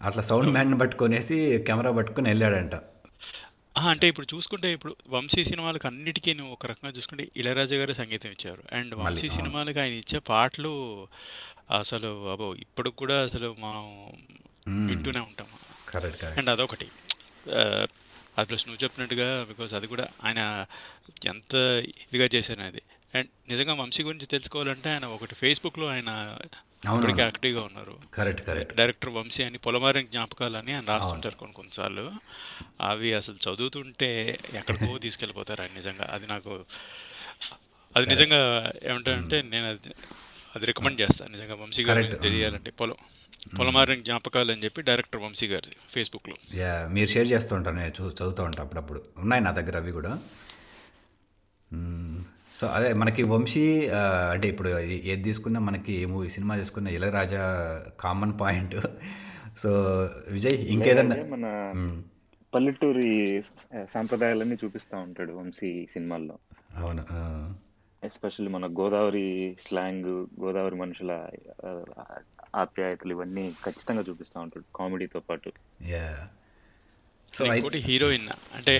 [0.00, 2.74] అట్లా సౌండ్ మ్యాన్ పట్టుకొనేసి కెమెరా పట్టుకొని వెళ్ళాడంట.
[3.88, 8.62] అంటే ఇప్పుడు చూసుకుంటే ఇప్పుడు వంశీ సినిమాలకు అన్నిటికీ ఒక రకంగా చూసుకుంటే ఇళయరాజా గారు సంగీతం ఇచ్చారు.
[8.72, 10.72] అండ్ వంశీ సినిమాలకు ఆయన ఇచ్చే పాటలు
[11.70, 13.84] అసలు అబో ఇప్పుడు కూడా అసలు మనం
[14.86, 15.46] వింటూనే ఉంటాం.
[16.38, 16.88] అండ్ అదొకటి.
[18.38, 20.66] అది ప్లస్ నువ్వు చెప్పినట్టుగా బికాస్ అది కూడా ఆయన
[21.26, 21.54] ఎంత
[21.86, 22.82] ఇదిగా చేశారు అది
[23.14, 26.38] అండ్ నిజంగా వంశీ గురించి తెలుసుకోవాలంటే ఆయన ఒకటి ఫేస్బుక్లో ఆయన
[26.96, 27.98] ఇప్పటికీ యాక్టివ్గా ఉన్నారు.
[28.14, 28.74] Correct correct.
[28.74, 32.12] డైరెక్టర్ వంశీ అని పొలమారి జ్ఞాపకాలు అని ఆయన రాస్తుంటారు కొన్ని కొన్నిసార్లు.
[32.80, 36.08] అవి అసలు చదువుతుంటే ఎక్కడికో తీసుకెళ్ళిపోతారు ఆయన నిజంగా.
[36.12, 36.64] అది నాకు
[37.96, 39.94] అది నిజంగా ఏమంటారంటే నేను అది
[40.56, 41.30] అది రికమెండ్ చేస్తాను.
[41.32, 42.02] నిజంగా వంశీ గారు.
[42.22, 42.98] తెలియాలంటే పొలం
[43.58, 46.36] పొలమారి జ్ఞాపకాలు అని చెప్పి డైరెక్టర్ వంశీ గారి ఫేస్బుక్లో.
[46.54, 49.00] యా మీరు షేర్ చేస్తూ ఉంటారు నేను చూ చదువుతూ ఉంటాను అప్పుడప్పుడు.
[49.18, 50.12] ఉన్నాయి నా దగ్గర అవి కూడా.
[52.58, 53.62] సో అదే మనకి వంశీ
[54.32, 54.68] అంటే ఇప్పుడు
[55.06, 57.42] ఏది తీసుకున్నా మనకి ఏ మూవీ సినిమా తీసుకున్నా Ilaiyaraaja
[58.00, 58.76] common point
[59.58, 59.70] so
[60.28, 61.16] Vijay ఇంకేదన్నా?
[61.34, 61.46] మన
[62.52, 63.10] పల్లెటూరి
[63.90, 66.36] సాంప్రదాయాలన్నీ చూపిస్తూ ఉంటాడు వంశీ సినిమాల్లో.
[66.76, 67.18] అవును ఆ,
[68.06, 71.12] ఎస్పెషల్లీ మన గోదావరి స్లాంగ్ గోదావరి మనుషుల
[72.56, 75.52] ఆప్యాయతలు ఇవన్నీ ఖచ్చితంగా చూపిస్తూ ఉంటాడు కామెడీతో పాటు.
[75.82, 76.28] యా
[77.34, 78.28] సో ఇంకోటి హీరోయిన్.
[78.54, 78.74] అంటే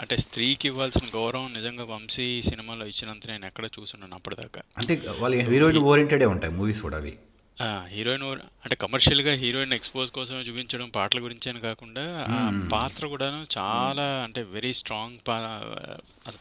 [0.00, 4.62] అంటే స్త్రీకి ఇవ్వాల్సిన గౌరవం నిజంగా వంశీ సినిమాలో ఇచ్చినంత నేను ఎక్కడ చూసున్నాను అప్పటిదాకా.
[4.78, 7.14] అంటే వాళ్ళ హీరోయిన్ ఓరియంటెడే ఉంటాయి మూవీస్ కూడా అవి.
[7.58, 8.24] ఆ, హీరోయిన్
[8.64, 12.38] అంటే కమర్షియల్గా హీరోయిన్ ఎక్స్పోజ్ కోసం చూపించడం పాటల గురించి అని కాకుండా ఆ
[12.72, 15.16] పాత్ర కూడాను చాలా అంటే very strong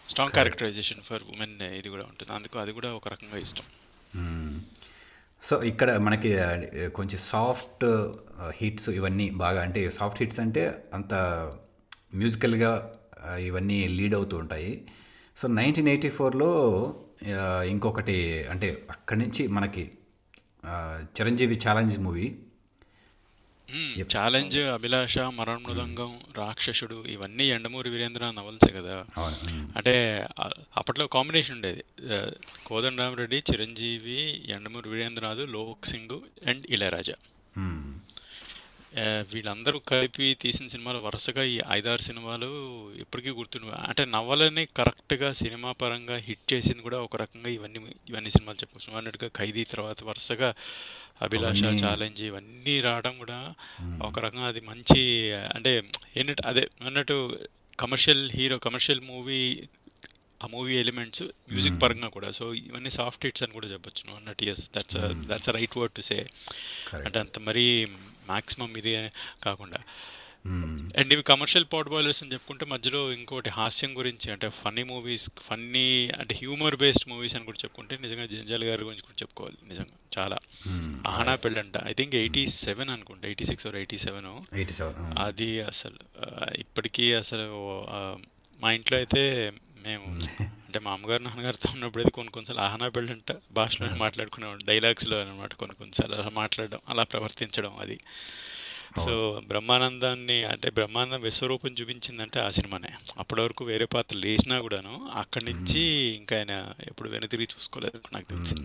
[0.10, 2.32] strong characterization for women ఇది కూడా ఉంటుంది.
[2.34, 3.66] అందుకు అది కూడా ఒక రకంగా ఇష్టం.
[5.44, 6.30] సో ఇక్కడ మనకి
[6.96, 7.86] కొంచెం సాఫ్ట్
[8.56, 11.14] హిట్స్ ఇవన్నీ బాగా అంటే సాఫ్ట్ హిట్స్ అంటే అంత
[12.16, 12.72] మ్యూజికల్గా
[13.42, 14.72] ఇవన్నీ లీడ్ అవుతూ ఉంటాయి.
[15.38, 16.52] సో నైన్టీన్ ఎయిటీ ఫోర్లో
[17.70, 19.84] ఇంకొకటి అంటే అక్కడి నుంచి మనకి
[21.04, 22.36] Chiranjeevi challenge movie
[24.18, 29.06] challenge Abhilasha Marana Mrudangam Rakshasudu ఇవన్నీ ఎండమూరి వీరేంద్ర నవల్సే కదా.
[29.18, 29.68] మ్మ్.
[29.76, 30.28] అంటే
[30.78, 31.84] అప్పట్లో కాంబినేషన్ ఉండేది.
[32.66, 37.14] కోదండరామరెడ్డి చిరంజీవి ఎండమూరి వీరేంద్రనాథ్ లోక్ సింగ్ అండ్ ఇళయరాజా.
[39.32, 42.50] వీళ్ళందరూ కలిపి తీసిన సినిమాలు వరుసగా ఈ ఐదారు సినిమాలు
[43.00, 48.58] ఇప్పటికీ గుర్తుండి అంటే నవలని కరెక్ట్గా సినిమా పరంగా హిట్ చేసింది కూడా ఒక రకంగా ఇవన్నీ ఇవన్నీ సినిమాలు
[48.58, 50.50] చెప్పచ్చు అన్నట్టుగా ఖైదీ తర్వాత వరుసగా
[51.22, 53.40] అభిలాష ఛాలెంజ్ ఇవన్నీ రావడం కూడా
[54.02, 55.02] ఒక రకంగా అది మంచి
[55.56, 55.72] అంటే
[56.18, 57.18] ఏంటంటే అదే అన్నట్టు
[57.80, 59.42] కమర్షియల్ హీరో కమర్షియల్ మూవీ
[60.44, 62.32] ఆ మూవీ ఎలిమెంట్స్ మ్యూజిక్ పరంగా కూడా.
[62.32, 64.44] సో ఇవన్నీ సాఫ్ట్ హిట్స్ అని కూడా చెప్పొచ్చు నువ్వు అన్నట్టు.
[64.44, 64.98] Yes that's
[65.28, 66.30] that's right word to say
[67.06, 67.88] అంటే అంత మరీ
[68.28, 69.10] మాక్సిమం ఇది
[69.44, 69.78] కాకుండా.
[70.46, 70.92] మ్మ్.
[70.98, 76.10] అండ్ ఇవి కమర్షియల్ పాట్ బాయిలర్స్ అని చెప్పుకుంటే మధ్యలో ఇంకోటి హాస్యం గురించి అంటే ఫన్నీ మూవీస్ ఫన్నీ
[76.20, 80.38] అంటే హ్యూమర్ బేస్డ్ మూవీస్ అని కూడా చెప్పుకుంటే నిజంగా జంజాల్ గారి గురించి కూడా చెప్పుకోవాలి నిజంగా చాలా.
[81.08, 81.74] Ahana Pellanta.
[81.88, 83.28] I think eighty seven అనుకుంటా.
[83.28, 85.98] Eighty six or eighty seven eighty seven అది అసలు
[86.56, 87.86] ఇప్పటికీ అసలు
[88.60, 89.52] మా ఇంట్లో అయితే
[89.88, 90.08] మేము.
[90.68, 95.76] అంటే మా అమ్మగారు నాన్నగారితో ఉన్నప్పుడు అయితే కొన్ని కొన్నిసార్లు ఆహనా పెళ్ళంట భాషలో మాట్లాడుకునేవాడు డైలాగ్స్లో అనమాట కొన్ని
[95.76, 96.16] కొన్నిసార్లు.
[96.16, 98.00] అలా మాట్లాడడం అలా ప్రవర్తించడం అది.
[99.06, 102.92] సో బ్రహ్మానందాన్ని అంటే బ్రహ్మానందం విశ్వరూపం చూపించిందంటే ఆ సినిమానే.
[103.18, 105.82] అప్పటి వరకు వేరే పాత్రలు వేసినా కూడాను అక్కడి నుంచి
[106.20, 106.54] ఇంకా ఆయన
[106.88, 108.56] ఎప్పుడు వెనుతిరిగి చూసుకోలేదు నాకు తెలిసి.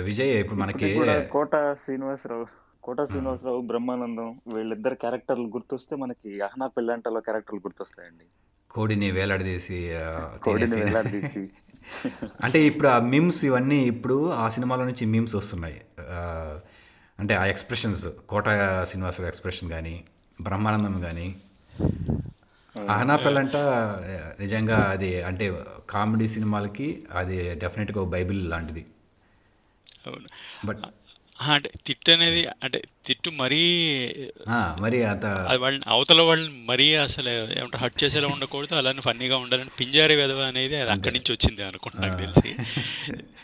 [0.00, 0.90] విజయ్ ఇప్పుడు మనకి
[1.30, 2.46] కోట శ్రీనివాసరావు
[2.86, 8.26] కోట శ్రీనివాసరావు బ్రహ్మానందం వీళ్ళిద్దరు క్యారెక్టర్లు గుర్తొస్తే మనకి అహనా పెళ్ళంటలో క్యారెక్టర్లు గుర్తొస్తాయండి.
[8.70, 9.78] కోడిని వేలాడదీసి
[10.42, 11.42] కోడిని వేలాడదీసి.
[12.44, 15.80] అంటే ఇప్పుడు ఆ మిమ్స్ ఇవన్నీ ఇప్పుడు ఆ సినిమాలో నుంచి మిమ్స్ వస్తున్నాయి.
[17.18, 18.44] అంటే ఆ ఎక్స్ప్రెషన్స్ కోట
[18.84, 20.04] శ్రీనివాసరావు ఎక్స్ప్రెషన్ కానీ
[20.42, 21.36] బ్రహ్మానందం కానీ
[22.88, 23.56] అహనాపెల్ అంట
[24.40, 25.46] నిజంగా అది అంటే
[25.90, 28.86] కామెడీ సినిమాలకి అది డెఫినెట్గా ఒక బైబిల్ లాంటిది.
[30.66, 30.82] బట్
[31.40, 33.60] అంటే తిట్టు అనేది అంటే తిట్టు మరీ
[34.80, 39.70] మరి అంత అది వాళ్ళని అవతల వాళ్ళని మరీ అసలు ఏమంటారు హట్ చేసేలా ఉండకూడదు అలానే ఫన్నీగా ఉండాలని
[39.80, 42.50] పింజారి వెధవ అనేది అది అక్కడి నుంచి వచ్చింది అనుకుంటా నాకు తెలిసి.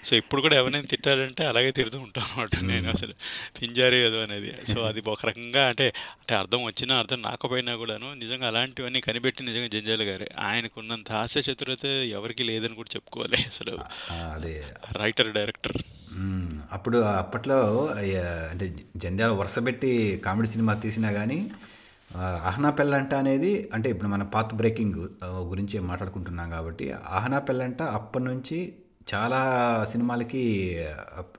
[0.05, 3.15] సో ఇప్పుడు కూడా ఎవరైనా తిట్టాలంటే అలాగే తిడుతూ ఉంటాను అనమాట నేను అసలు.
[3.61, 4.75] పింజారి వెధవ అనేది.
[4.75, 9.67] సో అది ఒక రకంగా అంటే అంటే అర్థం వచ్చినా అర్థం రాకపోయినా కూడాను నిజంగా అలాంటివన్నీ కనిపెట్టి నిజంగా
[9.67, 10.27] జంజాల గారు.
[10.39, 13.79] ఆయనకున్నంత హాస్య చతురత ఎవరికి లేదని కూడా చెప్పుకోవాలి అసలు.
[14.93, 15.79] Writer director.
[16.73, 17.87] అప్పుడు అప్పట్లో
[18.51, 21.51] అంటే జంధ్యాల వరుస పెట్టి కామెడీ సినిమా తీసినా కానీ
[22.17, 28.75] అహనా పెళ్ళంట అనేది అంటే ఇప్పుడు మన పాత్ బ్రేకింగ్ గురించి మాట్లాడుకుంటున్నాం కాబట్టి అహనా పెళ్ళంట అప్పటి నుంచి
[29.15, 29.41] చాలా
[29.89, 30.43] సినిమాలకి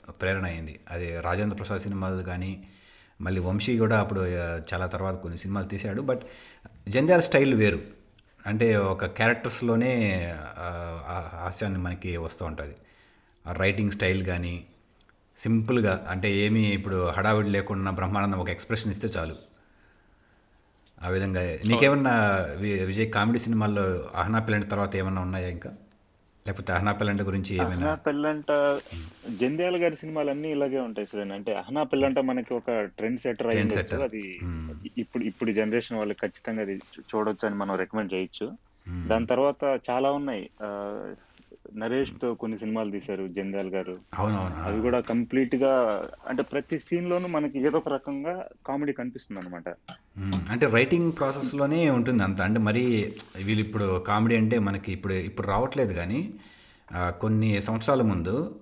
[0.10, 0.80] ప్రేరణ అయింది.
[0.92, 2.64] అది రాజేంద్ర ప్రసాద్ సినిమాలు కానీ
[3.22, 4.22] మళ్ళీ వంశీ కూడా అప్పుడు
[4.74, 6.02] చాలా తర్వాత కొన్ని సినిమాలు తీశాడు.
[6.02, 6.22] బట్
[6.90, 7.80] జంధ్యాల స్టైల్ వేరు.
[8.48, 9.94] అంటే ఒక క్యారెక్టర్స్లోనే
[11.34, 12.76] హాస్యాన్ని మనకి వస్తూ ఉంటుంది.
[13.52, 14.66] రైటింగ్ స్టైల్ కానీ
[15.38, 19.36] సింపుల్గా అంటే ఏమీ ఇప్పుడు హడావిడి లేకుండా బ్రహ్మానందం ఒక ఎక్స్ప్రెషన్ ఇస్తే చాలు.
[21.04, 22.36] ఆ విధంగా నీకేమన్నా
[22.86, 25.72] విజయ్ కామెడీ సినిమాల్లో అహనా పిల్లంటి తర్వాత ఏమన్నా ఉన్నాయా ఇంకా?
[26.48, 27.74] లేకపోతే అహనా పిల్లంటి గురించి ఏమైనా?
[27.74, 28.46] అహనా పెళ్ళంట
[29.42, 34.04] జంధ్యాల గారి సినిమాలు అన్ని ఇలాగే ఉంటాయి సార్ అంటే అహనా పెళ్ళంట మనకి ఒక ట్రెండ్ సెటర్ setter.
[34.04, 34.40] అది
[34.98, 38.58] ఇప్పుడు ఇప్పుడు జనరేషన్ వాళ్ళు ఖచ్చితంగా అది చూడొచ్చు అని మనం రికమెండ్ చేయొచ్చు.
[39.08, 40.50] దాని తర్వాత చాలా ఉన్నాయి.
[41.78, 43.98] నరేష్తో కొన్ని సినిమాలు తీశారు జంధ్యాల గారు.
[44.14, 44.64] అవునవును?
[44.64, 45.74] అవి కూడా కంప్లీట్గా
[46.28, 49.70] అంటే ప్రతి సీన్ లోనూ మనకి ఏదో ఒక రకంగా కామెడీ కనిపిస్తుంది అనమాట.
[50.52, 52.42] అంటే రైటింగ్ ప్రాసెస్లోనే ఉంటుంది అంత.
[52.42, 56.34] అంటే మరి వీళ్ళు ఇప్పుడు కామెడీ అంటే మనకి ఇప్పుడు ఇప్పుడు రావట్లేదు కానీ
[56.96, 58.56] కొన్ని సంవత్సరాల ముందు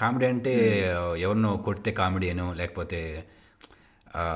[0.00, 0.84] కామెడీ అంటే
[1.18, 3.24] ఎవరినో కొడితే కామెడీ అనో లేకపోతే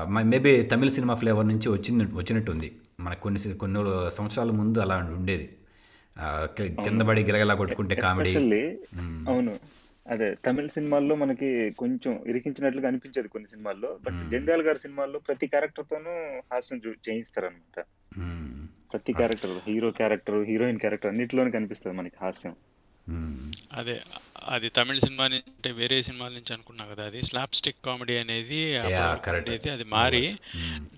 [0.07, 2.71] మేబీ తమిళ సినిమా ఫ్లేవర్ నుంచి వచ్చింది వచ్చినట్టుంది.
[2.99, 5.49] మనకు కొన్ని కొన్ని సంవత్సరాల ముందు అలా ఉండేది.
[6.83, 8.29] కింద పడి గిలగలా కొట్టుకుంటే కామెడీ.
[9.29, 9.59] అవును.
[10.07, 15.85] అదే తమిళ సినిమాల్లో మనకి కొంచెం ఇరికించినట్లుగా అనిపించేది కొన్ని సినిమాల్లో బట్ జంధ్యాల గారి సినిమాల్లో ప్రతి క్యారెక్టర్
[15.91, 17.85] తోనూ హాస్యం చూ- చేయిస్తారన్నమాట.
[18.17, 18.67] మ్మ్.
[18.91, 22.55] ప్రతి character hero character heroine character అన్నిటిలోనే కనిపిస్తుంది మనకి హాస్యం.
[23.73, 24.01] అదే
[24.47, 27.21] అది తమిళ సినిమా అంటే వేరే సినిమాల నుంచి అనుకున్నా కదా అది.
[27.21, 28.77] స్లాప్ స్టిక్ కామెడీ అనేది.
[29.37, 29.69] ఉండేది.
[29.69, 30.37] అది మారి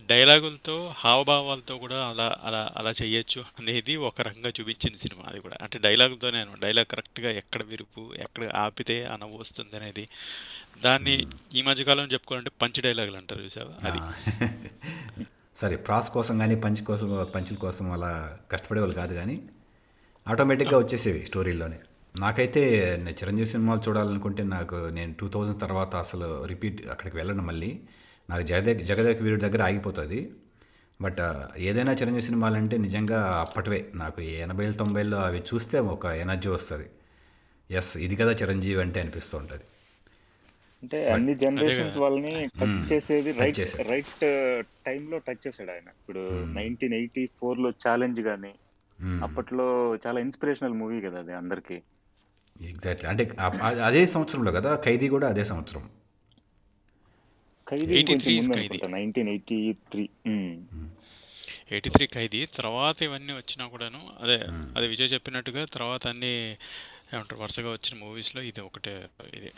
[0.07, 5.57] డైలాగులతో హావభావాలతో కూడా అలా అలా అలా చేయొచ్చు అనేది ఒక రకంగా చూపించింది సినిమా అది కూడా.
[5.61, 10.07] అంటే డైలాగులతోనే డైలాగ్ కరెక్ట్గా ఎక్కడ విరుపు ఎక్కడ ఆపితే ఆ నవ్వు వస్తుంది అనేది.
[10.83, 13.73] దాన్ని ఈ మధ్యకాలం చెప్పుకోవాలంటే పంచ్ డైలాగులు అంటారు చూసావా?
[13.83, 13.99] అది.
[15.55, 19.35] సరే ప్రాస్ కోసం కానీ పంచ్ కోసం పంచుల కోసం అలా కష్టపడేవాళ్ళు కాదు కానీ
[20.27, 21.79] ఆటోమేటిక్గా వచ్చేసేవి స్టోరీలోనే
[22.19, 22.61] నాకైతే
[22.97, 27.79] నేను చిరంజీవి సినిమాలు చూడాలనుకుంటే నాకు నేను టూ థౌజండ్స్ తర్వాత అసలు రిపీట్ అక్కడికి వెళ్ళను మళ్ళీ.
[28.29, 30.31] నాకు జగదే జగదేక వీరుడి దగ్గర ఆగిపోతుంది.
[31.01, 31.17] బట్
[31.57, 33.91] ఏదైనా చిరంజీవి సినిమాలు అంటే నిజంగా అప్పటివే.
[33.95, 36.85] నాకు ఎనభైలు తొంభైలో అవి చూస్తే ఒక ఎనర్జీ వస్తుంది.
[37.71, 39.63] ఎస్ ఇది కదా చిరంజీవి అంటే అనిపిస్తూ ఉంటుంది
[40.83, 43.89] అంటే అన్ని జనరేషన్స్ వాళ్ళని టచ్ చేసేది రైట్.
[43.89, 44.23] రైట్
[44.85, 45.89] టైంలో టచ్ చేశాడు ఆయన.
[45.99, 48.53] ఇప్పుడు నైన్టీన్ ఎయిటీ ఫోర్లో ఛాలెంజ్ గానీ
[49.01, 51.81] అప్పట్లో చాలా ఇన్స్పిరేషనల్ మూవీ కదా అది అందరికి.
[52.55, 53.23] ఎగ్జాక్ట్లీ అంటే
[53.89, 55.83] అదే సంవత్సరంలో కదా ఖైదీ కూడా అదే సంవత్సరం.
[57.67, 58.67] ఖైదీ 83 కొంచెం is ముందు ఖైదీ.
[58.69, 59.59] అనుకుంటా nineteen eighty
[59.91, 60.05] three
[61.75, 64.37] eighty three Khaidi తర్వాత ఇవన్నీ వచ్చినా కూడాను అదే
[64.77, 66.33] అదే విజయ్ చెప్పినట్టుగా తర్వాత అన్ని
[67.13, 68.93] ఏమంటారు వరుసగా వచ్చిన మూవీస్లో ఇది ఒకటే
[69.39, 69.51] ఇది.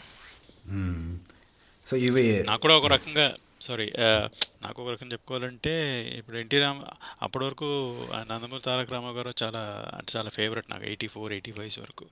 [1.88, 3.26] సో ఇవి నాకు కూడా ఒక రకంగా
[3.62, 3.86] సారీ
[4.64, 5.74] నాకు ఒక రకంగా చెప్పుకోవాలంటే
[6.18, 6.82] ఇప్పుడు ఎన్టీ రామ్
[7.22, 7.68] అప్పటి వరకు
[8.32, 9.62] నందమూరి తారక రామారావు గారు చాలా
[9.98, 12.06] అంటే చాలా ఫేవరెట్ నాకు ఎయిటీ ఫోర్ ఎయిటీ ఫైవ్స్ వరకు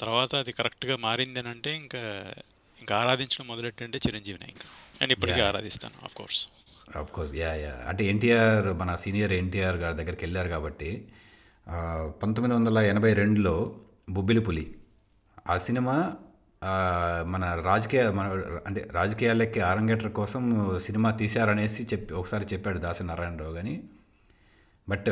[0.00, 2.02] తర్వాత అది కరెక్ట్గా మారింది అని అంటే ఇంకా
[2.80, 4.66] ఇంకా ఆరాధించడం మొదలెట్టంటే చిరంజీవిని ఇంకా
[5.00, 6.40] నేను ఇప్పటికీ ఆరాధిస్తాను of course
[6.96, 10.90] of course yeah yeah అంటే ఎన్టీఆర్ మన సీనియర్ ఎన్టీఆర్ గారి దగ్గరికి వెళ్ళారు కాబట్టి
[12.22, 13.54] పంతొమ్మిది వందల ఎనభై రెండులో
[14.08, 14.64] బొబ్బిలి పులి
[15.46, 15.94] ఆ సినిమా
[17.24, 20.42] మన రాజకీయ మన అంటే రాజకీయాలకి ఆరంగేటర్ కోసం
[20.78, 23.82] సినిమా తీశారనేసి చెప్పి ఒకసారి చెప్పాడు దాసి నారాయణరావు కానీ
[24.88, 25.04] బట్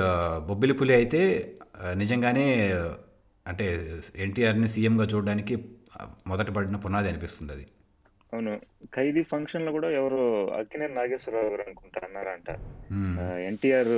[0.47, 1.53] బొబ్బిలి పులి అయితే
[1.95, 2.75] నిజంగానే
[3.47, 5.65] అంటే ఎన్టీఆర్ని సీఎంగా చూడడానికి
[6.27, 7.67] మొదట పడిన పునాది అనిపిస్తుంది అది.
[8.33, 8.61] అవును.
[8.95, 12.51] ఖైదీ ఫంక్షన్లో కూడా ఎవరు అక్కినేని నాగేశ్వరరావు గారు అనుకుంటా అన్నారంట.
[13.41, 13.89] ఎన్టీఆర్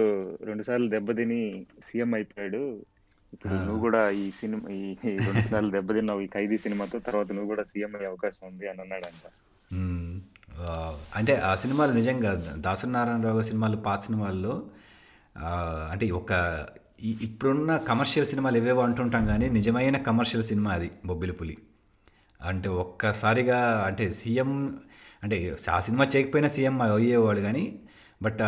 [0.47, 2.87] రెండు సార్లు దెబ్బతిని సీఎం అయిపోయాడు.
[3.33, 4.83] ఇప్పుడు నువ్వు కూడా ఈ సినిమా ఈ
[5.27, 9.25] రెండు సార్లు దెబ్బతిన్నావు ఈ ఖైదీ సినిమాతో తర్వాత నువ్వు కూడా సీఎం అయ్యే అవకాశం ఉంది అని అన్నాడంట.
[11.17, 14.55] అంటే ఆ సినిమాలు నిజంగా దాసనారాయణరావు గారి సినిమాలు పాత సినిమాల్లో
[15.93, 16.33] అంటే ఒక
[17.27, 21.57] ఇప్పుడున్న కమర్షియల్ సినిమాలు ఏవేవో అంటుంటాం కానీ నిజమైన కమర్షియల్ సినిమా అది బొబ్బిలి పులి.
[22.41, 24.51] అంటే ఒక్కసారిగా అంటే సీఎం
[25.23, 25.37] అంటే
[25.71, 27.65] ఆ సినిమా చేయకపోయినా సీఎం అయ్యేవాడు కానీ
[28.23, 28.43] బట్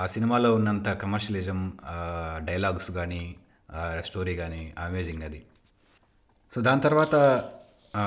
[0.00, 1.60] ఆ సినిమాలో ఉన్నంత కమర్షియలిజం
[2.44, 3.22] డైలాగ్స్ కానీ
[4.00, 5.40] స్టోరీ కానీ అమేజింగ్ అది.
[6.52, 7.14] సో దాని తర్వాత
[7.94, 8.02] ఆ,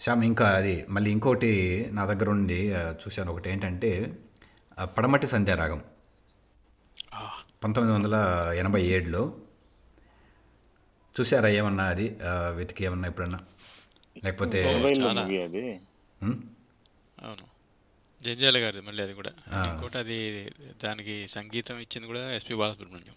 [0.00, 1.50] శ్యామ్ ఇంకా అది మళ్ళీ ఇంకోటి
[1.90, 3.90] నా దగ్గర ఉంది ఆ, చూశాను ఒకటి ఏంటంటే
[4.96, 5.80] పడమటి సంధ్యారాగం
[7.62, 8.16] పంతొమ్మిది వందల
[8.56, 9.22] ఎనభై ఏడులో.
[11.16, 12.16] చూసారా ఏమన్నా అది?
[12.54, 13.38] వెతికి ఏమన్నా ఎప్పుడన్నా?
[14.24, 14.58] లేకపోతే
[18.20, 19.32] జంజాల గారిది మళ్ళీ అది కూడా.
[19.68, 20.18] ఇంకోటి అది
[20.82, 23.16] దానికి సంగీతం ఇచ్చింది కూడా ఎస్పి బాలసుబ్రహ్మణ్యం.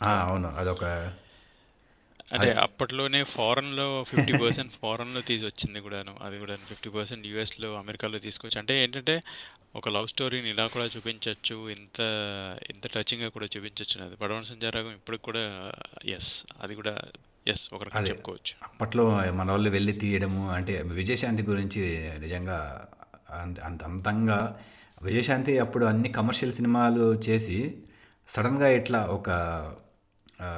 [0.00, 0.84] అవును అదొక
[2.34, 6.12] అంటే అప్పట్లోనే ఫారెన్‌లో 50% ఫారెన్‌లో తీసి వచ్చింది కూడాను.
[6.20, 9.14] అది కూడా 50% యూఎస్‌లో, అమెరికాలో తీసుకొచ్చి అంటే ఏంటంటే
[9.74, 11.56] ఒక లవ్ స్టోరీని ఇలా కూడా చూపించొచ్చు.
[11.70, 11.98] ఇంత
[12.70, 15.42] ఇంత టచింగ్‌గా కూడా చూపించొచ్చు అనేది 'పడవన సంధ్యారాగం' ఇప్పటికి కూడా
[16.12, 16.30] యెస్.
[16.60, 16.94] అది కూడా
[17.46, 17.64] యెస్.
[17.72, 18.08] ఒక అదే.
[18.10, 18.54] చెప్పుకోవచ్చు.
[18.68, 19.04] అప్పట్లో
[19.38, 21.82] మనోళ్ళు వెళ్ళి తీయడము అంటే విజయశాంతి గురించి
[22.18, 22.58] నిజంగా
[23.38, 24.38] అంత అంత అంతంగా
[25.02, 27.58] విజయశాంతి అప్పుడు అన్ని కమర్షియల్ సినిమాలు చేసి
[28.28, 29.28] సడన్‌గా ఇట్లా ఒక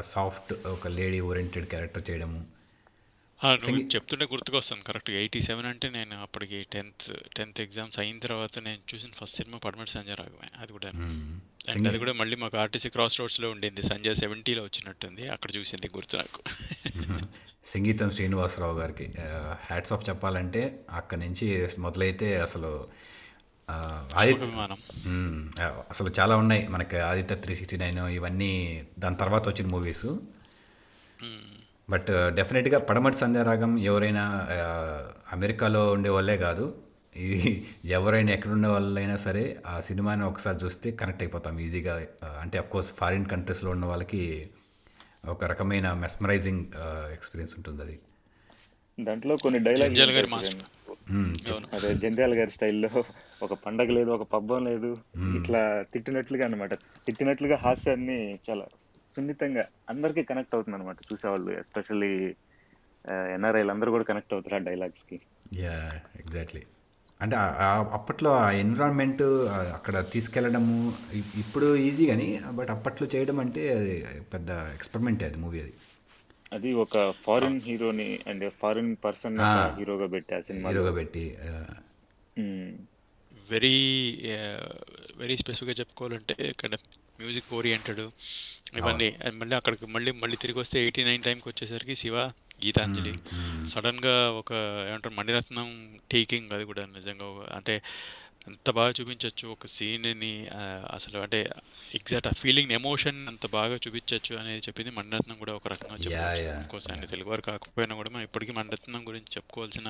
[0.06, 2.40] సాఫ్ట్ ఒక లేడీ ఓరియెంటెడ్ క్యారెక్టర్ చేయడము.
[3.94, 5.20] చెప్తుంటే గుర్తుకొస్తుంది కరెక్ట్‌గా.
[5.20, 7.06] 87 అంటే నేను అప్పటికి 10థ్
[7.38, 10.98] 10థ్ ఎగ్జామ్స్ అయిన తర్వాత నేను చూసిన ఫస్ట్ సినిమా 'పడమటి సంధ్యారాగమే' అది కూడాను.
[11.00, 11.32] హ్మ్.
[11.68, 13.82] అండ్ అది కూడా మళ్ళీ మాకు ఆర్టీసీ క్రాస్ రోడ్స్‌లో ఉండింది.
[13.82, 15.28] సంధ్య 70లో వచ్చినట్టుంది.
[15.28, 16.40] అక్కడ చూసింది గుర్తు నాకు.
[17.66, 19.04] సంగీతం శ్రీనివాసరావు గారికి
[19.64, 21.46] హ్యాట్స్ ఆఫ్ చెప్పాలంటే అక్కడి నుంచి
[21.78, 22.70] మొదలైతే అసలు
[23.68, 24.14] ఆహ్,
[25.90, 26.62] అసలు చాలా ఉన్నాయి.
[26.68, 28.52] మనకి 'ఆదిత్య 369' ఇవన్నీ
[28.98, 30.10] దాని తర్వాత వచ్చిన మూవీసు.
[31.88, 34.24] బట్ డెఫినెట్‌గా 'పడమటి సంధ్యారాగం' ఎవరైనా
[35.32, 36.66] అమెరికాలో ఉండేవాళ్ళే కాదు.
[37.16, 37.38] ఇది
[37.90, 41.94] ఎవరైనా ఎక్కడుండే వాళ్ళైనా సరే ఆ సినిమాని ఒకసారి చూస్తే కనెక్ట్ అయిపోతాం ఈజీగా.
[42.40, 44.22] అంటే ఆఫ్‌కోర్స్ ఫారిన్ కంట్రీస్‌లో ఉన్న వాళ్ళకి
[45.28, 46.64] ఒక రకమైన మెస్మరైజింగ్
[47.12, 47.96] ఎక్స్‌పీరియన్స్ ఉంటుందది.
[48.98, 49.58] దాంట్లో కొన్ని
[51.50, 51.66] అవును.
[51.72, 52.90] అదే జంధ్యాల గారి స్టైల్‌లో
[53.42, 54.90] ఒక పండగ లేదు, ఒక పబ్బం లేదు.
[55.38, 55.60] ఇట్లా
[55.92, 56.72] తిట్టినట్లుగా అన్నమాట.
[57.06, 58.64] తిట్టినట్లుగా హాస్యాన్ని చాలా
[59.10, 61.50] సున్నితంగా అందరికీ కనెక్ట్ అవుతుందన్నమాట చూసేవాళ్ళు.
[61.62, 62.12] ఎస్పెషల్లీ
[63.34, 65.18] ఎన్ఆర్ఐలు అందరూ కూడా కనెక్ట్ అవుతారు ఆ డైలాగ్స్‌కి.
[65.60, 65.92] యాహ్!
[66.20, 66.62] ఎగ్జాక్ట్‌లీ.
[67.20, 67.36] అంటే
[67.98, 69.22] అప్పట్లో ఆ ఎన్విరాన్మెంట్
[69.76, 70.76] అక్కడ తీసుకెళ్ళడము
[71.12, 72.28] ఇ ఇప్పుడు ఈజీ గాని
[72.58, 73.94] బట్ అప్పట్లో చేయడం అంటే అది
[74.32, 75.74] పెద్ద ఎక్స్‌పెరిమెంటే అది మూవీ అది.
[76.52, 79.38] అది ఒక ఫారిన్ హీరోని అండ్ ఫారిన్ పర్సన్
[79.76, 80.74] హీరోగా పెట్టి ఆ సినిమాలో.
[80.74, 81.24] హీరోగా పెట్టి.
[83.48, 83.76] వెరీ
[85.16, 86.74] వెరీ స్పెసిఫిక్‌గా చెప్పుకోవాలంటే ఇక్కడ
[87.18, 88.02] మ్యూజిక్ ఓరియెంటెడ్
[88.76, 89.08] ఇవన్నీ.
[89.40, 92.20] మళ్ళీ అక్కడికి మళ్ళీ మళ్ళీ తిరిగొస్తే 89 టైంకి వచ్చేసరికి 'శివ',
[92.62, 93.14] 'గీతాంజలి'.
[93.70, 94.52] సడెన్‌గా ఒక
[94.88, 95.74] ఏమంటారు 'మణిరత్నం'
[96.10, 97.74] టేకింగ్ అది కూడా నిజంగా అంటే
[98.46, 100.30] ఎంత బాగా చూపించొచ్చు ఒక సీన్‌ని
[100.96, 101.38] అసలు అంటే
[101.92, 105.98] ఎగ్జాక్ట్ ఆ ఫీలింగ్‌ని, ఎమోషన్ అంత బాగా చూపించొచ్చు అనేది చెప్పింది మణిరత్నం కూడా ఒక రకంగా!
[106.04, 106.42] చెప్పుకోవచ్చు.
[106.86, 107.10] ఆయన యాహ్!
[107.12, 109.88] తెలుగువారు కాకపోయినా కూడా మనం ఇప్పటికీ మణిరత్నం గురించి చెప్పుకోవాల్సిన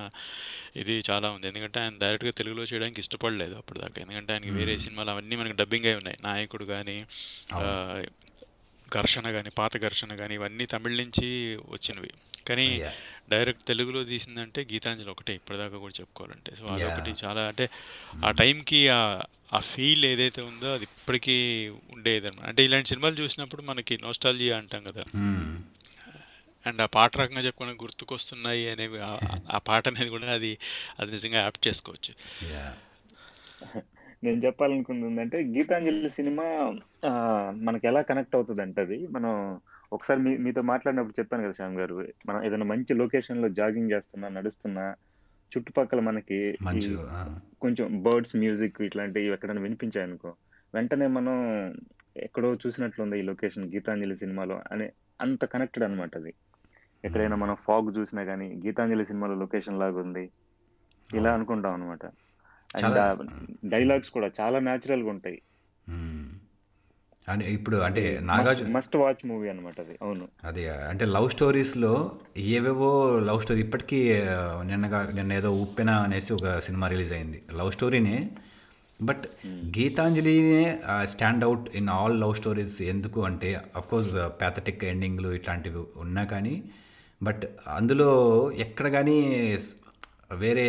[0.77, 1.49] ఇది చాలా ఉంది.
[1.51, 3.99] ఎందుకంటే ఆయన డైరెక్ట్‌గా తెలుగులో చేయడానికి ఇష్టపడలేదు అప్పటిదాకా.
[4.05, 4.75] ఎందుకంటే ఆయనకి వేరే.
[4.85, 6.19] సినిమాలు అవన్నీ మనకి డబ్బింగ్ అయి ఉన్నాయి.
[6.23, 6.69] 'నాయకుడు'.
[7.61, 8.03] ఆహ్,
[8.89, 11.29] 'ఘర్షణ' గాని, 'పాత ఘర్షణ' గాని ఇవన్నీ తమిళ్ నుంచి
[11.71, 12.13] వచ్చినవి.
[12.47, 12.67] కానీ!
[13.33, 16.51] డైరెక్ట్ తెలుగులో తీసిందంటే 'గీతాంజలి' ఒకటే ఇప్పటిదాకా కూడా చెప్పుకోవాలంటే.
[16.59, 17.13] సో అదొకటి!
[17.23, 18.37] చాలా అంటే ఆ హ్మ్.
[18.41, 19.21] టైంకి ఆహ్,
[19.53, 21.37] ఆ ఫీల్ ఏదైతే ఉందో అది ఇప్పటికీ
[21.95, 22.49] ఉండేదన్నమాట.
[22.51, 25.05] అంటే ఇలాంటి సినిమాలు చూసినప్పుడు మనకి నోస్టాల్జియా అంటాం కదా!
[25.17, 25.45] హ్మ్.
[26.67, 28.99] అండ్ ఆ పాట రకంగా చెప్పుకోవడానికి గుర్తుకొస్తున్నాయి అనేవి
[29.51, 30.51] ఆ పాట అనేది కూడా అది
[30.99, 32.13] అది నిజంగా యాప్ట్ చేసుకోవచ్చు.
[34.23, 36.45] నేను చెప్పాలనుకుంది ఏందంటే 'గీతాంజలి' సినిమా
[37.11, 39.33] ఆహ్, మనకెలా కనెక్ట్ అవుతదంటే అది మనం
[39.93, 41.97] ఒకసారి మీ మీతో మాట్లాడినప్పుడు చెప్పాను కదా శ్యామ్ గారు.
[42.29, 44.85] మనం ఏదైనా మంచి లొకేషన్‌లో జాగింగ్ చేస్తున్నా, నడుస్తున్నా
[45.53, 46.41] చుట్టుపక్కల మనకి!
[47.63, 50.31] కొంచెం బర్డ్స్ మ్యూజిక్ ఇట్లాంటివి ఎక్కడైనా వినిపించాయనుకో,
[50.75, 51.37] వెంటనే మనం
[52.19, 54.87] ఎక్కడో చూసినట్లుంది ఈ లొకేషన్ 'గీతాంజలి' సినిమాలో అని
[55.21, 56.33] అంత కనెక్టెడ్ అనమాట అది.
[57.05, 57.37] ఎక్కడైనా.
[57.43, 60.25] మనం ఫాగ్ చూసినా గానీ 'గీతాంజలి' సినిమాలో లొకేషన్ లాగుంది.
[61.11, 61.39] ఇలా అవును.
[61.39, 62.05] అనుకుంటాం అనమాట.
[62.75, 62.99] అండ్.
[63.73, 65.39] డైలాగ్స్ కూడా చాలా న్యాచురల్‌గా ఉంటాయి.
[67.29, 69.95] అంటే ఇప్పుడు అంటే నాగార్జున మస్ట్ వాచ్ మూవీ అనమాట అది.
[70.03, 70.25] అవును.
[70.45, 71.93] అది అంటే లవ్ స్టోరీస్‌లో
[72.51, 72.89] ఏవేవో
[73.21, 74.01] లవ్ స్టోరీ ఇప్పటికీ
[74.63, 77.43] నిన్నగా నిన్న ఏదో 'ఉప్పెన' అనేసి ఒక సినిమా రిలీజ్ అయింది.
[77.53, 78.17] లవ్ స్టోరీనే.
[79.01, 79.61] బట్ హ్మ్.
[79.71, 80.67] 'గీతాంజలినే'
[81.05, 86.55] stand out in all love stories ఎందుకు అంటే అఫ్‌కోర్స్ పాథటిక్ ఎండింగ్‌లు ఇట్లాంటివి ఉన్నా కానీ
[87.21, 88.11] బట్ అందులో
[88.59, 88.87] ఎక్కడ
[89.59, 89.71] స్
[90.35, 90.69] వేరే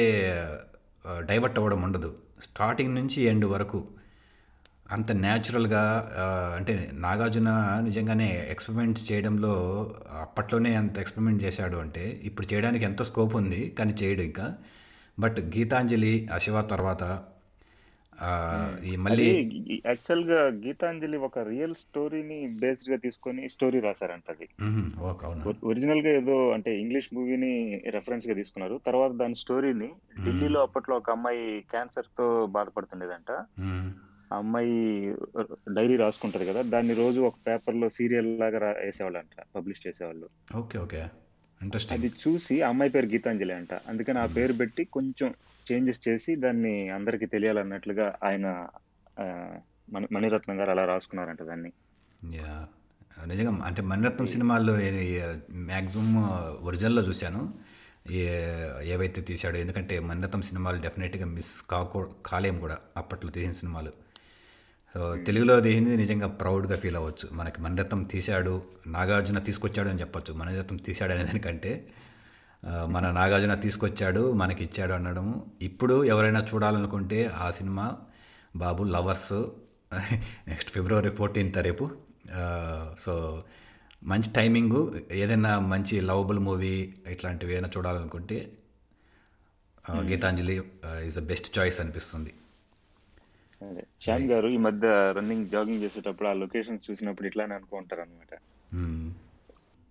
[1.26, 2.10] డైవర్ట్ అవ్వడం ఉండదు.
[2.44, 3.80] స్టార్టింగ్ నుంచి ఎండ్ వరకు.
[4.93, 5.82] అంత న్యాచురల్‌గా
[6.58, 7.49] అంటే నాగార్జున
[7.88, 9.53] నిజంగానే ఎక్స్‌పెరిమెంట్స్ చేయడంలో
[10.23, 13.62] అప్పట్లోనే అంత ఎక్స్‌పెరిమెంట్ చేశాడు అంటే, ఇప్పుడు చేయడానికి ఎంతో స్కోప్ ఉంది.
[13.77, 14.47] కానీ చేయడు ఇంకా.
[15.17, 17.03] బట్ 'గీతాంజలి', 'ఆ శివ' తర్వాత.
[18.84, 19.27] ఈ మళ్ళీ
[19.86, 24.47] యాక్చువల్‌గా 'గీతాంజలి' ఒక రియల్ స్టోరీని బేస్డ్‌గా తీసుకొని స్టోరీ రాసారంట అది.
[24.62, 24.84] హుహు.
[25.10, 25.23] ఓకే.
[25.27, 25.43] అవునా?
[25.45, 27.53] ఒ ఒరిజినల్‌గా ఏదో అంటే ఇంగ్లీష్ మూవీని
[27.95, 28.77] రెఫరెన్స్‌గా తీసుకున్నారు.
[28.88, 29.89] తర్వాత దాని స్టోరీని.
[30.25, 33.32] ఢిల్లీలో అప్పట్లో ఒక అమ్మాయి క్యాన్సర్‌తో బాధపడుతుండేదంట.
[34.34, 34.74] ఆ అమ్మాయి
[35.78, 36.62] డైరీ రాసుకుంటది కదా!
[36.74, 39.34] దాన్ని రోజు ఒక పేపర్‌లో సీరియల్ లాగా రా ఏసేవాళ్ళంట.
[39.56, 40.28] పబ్లిష్ చేసేవాళ్ళు.
[40.54, 40.78] ఓకే.
[40.80, 41.02] ఓకే.
[41.89, 43.72] అది చూసి ఆ అమ్మాయి పేరు గీతాంజలి అంట.
[43.89, 44.36] అందుకని ఆ హ్మ్.
[44.36, 45.30] పేరు పెట్టి కొంచెం
[45.67, 48.46] చేంజెస్ చేసి దాన్ని అందరికి తెలియాలన్నట్లుగా ఆయన
[50.15, 51.72] మణిరత్నం గారు అలా రాసుకున్నారంట దాన్ని.
[53.28, 54.89] నిజంగా అంటే మణిరత్నం సినిమాల్లో ఏ
[55.69, 56.10] మాక్సిమం
[56.63, 57.41] ఒరిజినల్‌లో చూశాను.
[58.15, 58.24] ఏ
[58.93, 63.91] ఏవైతే తీశాడో ఎందుకంటే మణిరత్నం సినిమాలు డెఫినెట్‌గా మిస్ కాకూ కాలేము కూడా అప్పట్లో తీసిన సినిమాలు.
[64.95, 67.29] సో తెలుగులో తీసింది నిజంగా ప్రౌడ్గా ఫీల్ అవ్వచ్చు.
[67.34, 68.53] మనకి మణిరత్నం తీశాడు
[68.88, 70.34] నాగార్జున తీసుకొచ్చాడు అని చెప్పొచ్చు.
[70.34, 71.71] మణిరత్నం తీశాడు అనే దానికంటే
[72.88, 77.97] మన నాగార్జున తీసుకొచ్చాడు మనకి ఇచ్చాడు అనడం ఇప్పుడు ఎవరైనా చూడాలనుకుంటే ఆ సినిమా
[78.56, 79.36] బాబు లవర్స్
[80.47, 81.86] నెక్స్ట్ ఫిబ్రవరి ఫోర్టీన్త్ రేపు.
[82.99, 83.43] సో
[84.03, 84.79] మంచి టైమింగు
[85.12, 88.38] ఏదైనా మంచి లవబుల్ మూవీ ఇట్లాంటివి ఏదైనా చూడాలనుకుంటే
[89.97, 90.56] Gitanjali
[91.06, 92.34] is the best choice అనిపిస్తుంది.
[94.02, 98.34] శ్యామ్ గారు ఈ మధ్య రన్నింగ్ జాగింగ్ చేసేటప్పుడు ఆ లొకేషన్స్ చూసినప్పుడు ఇట్లానే అనుకుంటారు అనమాట
[98.73, 99.12] మ్మ్.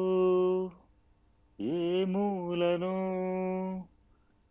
[1.60, 2.96] ఏ మూలనో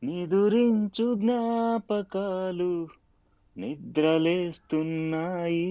[0.02, 2.88] నిదురించు జ్ఞాపకాలు
[3.56, 5.64] నిద్రలేస్తున్నాయి.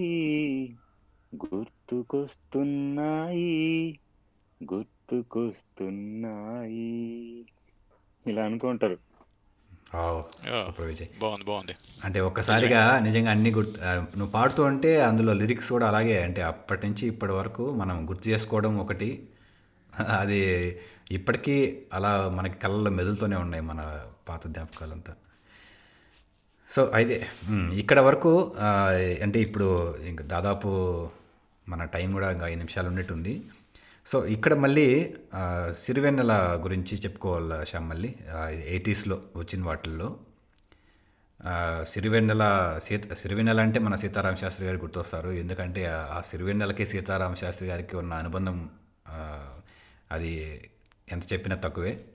[1.36, 3.42] గుర్తుకొస్తున్నాయి
[5.12, 6.90] గుర్తుకొస్తున్నాయి.
[8.26, 8.98] ఇలా అనుకుంటారు
[11.22, 11.74] బాగుంది బాగుంది.
[12.06, 13.30] అంటే ఒక్కసారిగా నిజంగా.
[13.36, 13.78] అన్ని గుర్తు
[14.20, 18.74] నువ్వు పాడుతూ ఉంటే అందులో లిరిక్స్ కూడా అలాగే అంటే అప్పటి నుంచి ఇప్పటి వరకు మనం గుర్తు చేసుకోవడం
[18.84, 19.10] ఒకటి.
[20.22, 20.40] అది
[21.18, 21.58] ఇప్పటికీ
[21.98, 23.82] అలా మనకి కళ్ళల్లో మెదులుతూనే ఉన్నాయి మన
[24.30, 25.14] పాత జ్ఞాపకాలంతా.
[26.70, 27.16] సో అయితే
[27.82, 28.32] ఇక్కడ వరకు
[29.26, 29.70] అంటే ఇప్పుడు
[30.12, 30.70] ఇంకా దాదాపు
[31.70, 33.34] మన టైం కూడా ఇంకా ఐదు నిమిషాలు ఉన్నట్టుంది.
[34.06, 35.16] సో ఇక్కడ మళ్ళీ
[35.72, 38.16] సిరివెన్నెల గురించి చెప్పుకోవాలి శ్యామ్ మళ్ళీ?
[38.66, 40.20] ఎయిటీస్లో వచ్చిన వాటిల్లో.
[41.84, 45.30] సిరివెన్నెల సీత సిరివెన్నెల అంటే మన సీతారామ శాస్త్రి గారు గుర్తొస్తారు.
[45.30, 48.70] ఎందుకంటే ఆ- సిరివెన్నెలకి సీతారామ శాస్త్రి గారికి ఉన్న అనుబంధం
[50.12, 50.62] అది
[51.12, 52.06] ఎంత చెప్పినా తక్కువే.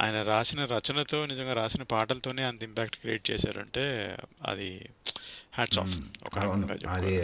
[0.00, 4.88] ఆయన రాసిన రచనతో నిజంగా రాసిన పాటలతోనే అంత ఇంపాక్ట్ క్రియేట్ చేశారంటే అది
[5.52, 5.94] హ్యాట్స్ ఆఫ్
[6.70, 7.16] అది.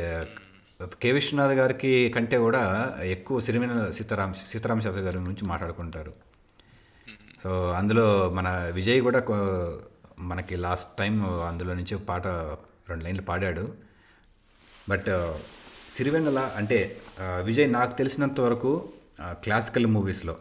[1.02, 1.12] కే.
[1.12, 2.62] విశ్వనాథ్ గారికి కంటే కూడా
[3.02, 6.12] ఎక్కువ సిరిమిన సీతారాం సీతారామ శాస్త్రి గారి గురించి మాట్లాడుకుంటారు.
[7.42, 9.20] సో అందులో మన విజయ్ కూడా
[10.18, 11.14] మనకి లాస్ట్ టైం
[11.48, 12.26] అందులో నుంచి పాట
[12.90, 13.64] రెండు లైన్లు పాడాడు.
[14.88, 15.10] బట్
[15.92, 16.78] సిరివెన్నెల అంటే
[17.42, 18.88] విజయ్ నాకు తెలిసినంత వరకు
[19.24, 20.36] క్లాసికల్ మూవీస్లో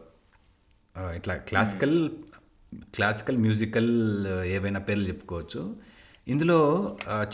[1.15, 2.10] ఇట్లా క్లాసికల్
[2.95, 3.91] క్లాసికల్ మ్యూజికల్
[4.56, 5.76] ఏవైనా పేర్లు చెప్పుకోవచ్చు.
[6.28, 6.60] ఇందులో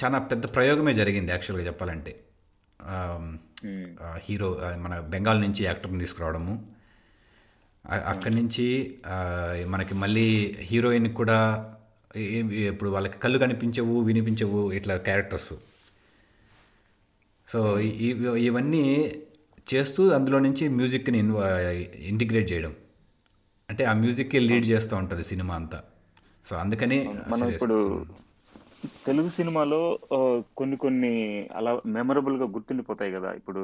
[0.04, 2.14] చాలా పెద్ద ప్రయోగమే జరిగింది యాక్చువల్గా చెప్పాలంటే.
[4.18, 6.54] హీరో ఆ, మన బెంగాల్ నుంచి యాక్టర్ని తీసుకురావడము.
[8.06, 8.66] అక్కడి నుంచి
[9.68, 10.26] మనకి మళ్ళీ
[10.60, 11.38] హీరోయిన్ కూడా
[12.72, 15.54] ఇప్పుడు వాళ్ళకి కళ్ళు కనిపించవు వినిపించవు ఇట్లా క్యారెక్టర్స్.
[17.48, 17.80] సో
[18.48, 18.84] ఇవన్నీ
[19.74, 21.48] చేస్తూ అందులో నుంచి మ్యూజిక్ని ఇన్వా
[22.12, 22.74] ఇంటిగ్రేట్ చేయడం.
[23.70, 25.80] అంటే ఆ మ్యూజిక్కి లీడ్ చేస్తూ ఉంటుంది సినిమా అంతా.
[26.46, 27.78] సో అందుకని మనం ఇప్పుడు
[29.06, 30.00] తెలుగు సినిమాలో
[30.58, 31.14] కొన్ని కొన్ని
[31.56, 33.34] అలా మెమరబుల్గా గుర్తుండిపోతాయి కదా.
[33.34, 33.62] ఇప్పుడు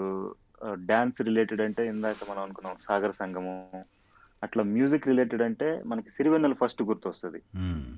[0.85, 3.55] డాన్స్ రిలేటెడ్ అంటే ఇందాక మనం అనుకున్నాం సాగర సంగము.
[4.43, 7.41] అట్లా మ్యూజిక్ రిలేటెడ్ అంటే మనకి సిరివెన్నెల ఫస్ట్ గుర్తొస్తుంది.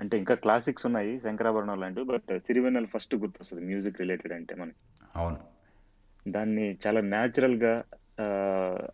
[0.00, 4.80] అంటే ఇంకా క్లాసిక్స్ ఉన్నాయి శంకరాభరణం లాంటివి బట్ సిరివెన్నెల ఫస్ట్ గుర్తొస్తుంది మ్యూజిక్ రిలేటెడ్ అంటే మనకి.
[5.16, 5.38] అవును.
[6.28, 7.84] దాన్ని చాలా న్యాచురల్గా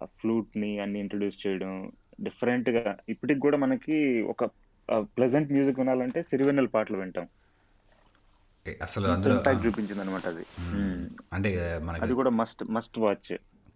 [0.04, 4.44] ఫ్లూట్ని అన్ని ఇంట్రొడ్యూస్ చేయడం డిఫరెంట్గా ఇప్పటికి కూడా మనకి ఒక
[4.90, 7.26] ప్లెజెంట్ మ్యూజిక్ వినాలంటే సిరివెన్నెల పాటలు వింటాం.
[8.82, 10.44] అసలు అందులో చూపించింది అనమాట అది.
[11.32, 11.50] అంటే
[11.82, 13.30] మనకి అది కూడా must must watch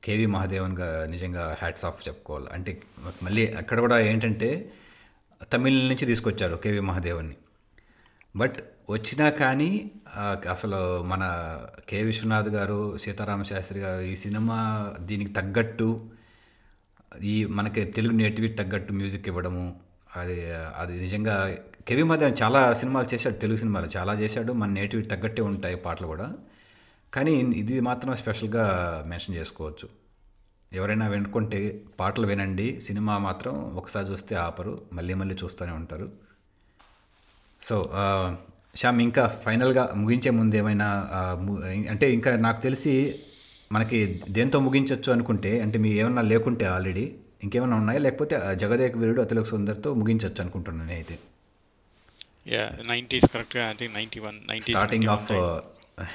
[0.04, 2.48] K V మహాదేవన్గా నిజంగా హ్యాట్స్ ఆఫ్ చెప్పుకోవాలి.
[2.52, 2.82] అంటే
[3.22, 4.72] మళ్ళీ అక్కడ కూడా ఏంటంటే
[5.52, 7.36] తమిళ నుంచి తీసుకొచ్చారు కేవి మహాదేవన్ని.
[8.36, 8.58] బట్
[8.90, 9.90] వచ్చినా కానీ
[10.50, 11.22] అసలు మన
[11.88, 14.58] కె విశ్వనాథ్ గారు సీతారామ శాస్త్రి గారు ఈ సినిమా
[15.00, 16.10] దీనికి తగ్గట్టు
[17.22, 19.64] ఈ మనకి తెలుగు నేటివిటీ తగ్గట్టు మ్యూజిక్ ఇవ్వడము
[20.16, 25.42] అది అది నిజంగా కెవి మహాదేవన్ చాలా సినిమాలు చేశాడు తెలుగు సినిమాలు చాలా చేశాడు మన నేటివి తగ్గట్టే
[25.42, 26.32] ఉంటాయి పాటలు కూడా.
[27.14, 28.64] కానీ ఇది మాత్రం స్పెషల్గా
[29.06, 29.88] మెన్షన్ చేసుకోవచ్చు.
[30.72, 36.10] ఎవరైనా వినుకుంటే పాటలు వినండి సినిమా మాత్రం ఒకసారి చూస్తే ఆపరు మళ్ళీ మళ్ళీ చూస్తూనే ఉంటారు.
[37.62, 37.92] సో
[38.76, 40.86] శ్యామ్ ఇంకా ఫైనల్గా ముగించే ముందు ఏమైనా
[41.90, 43.20] అంటే ఇంకా నాకు తెలిసి
[43.72, 47.98] మనకి దేంతో ముగించవచ్చు అనుకుంటే అంటే మీ ఏమన్నా లేకుంటే ఆల్రెడీ ఇంకేమైనా ఉన్నాయా?
[47.98, 51.18] లేకపోతే జగదేక వీరుడు అతిలోక సుందర్తో ముగించవచ్చు అనుకుంటున్నాను నేనైతే.
[52.48, 55.32] యా నైంటీస్ కరెక్ట్గా I think ninety one nineties starting of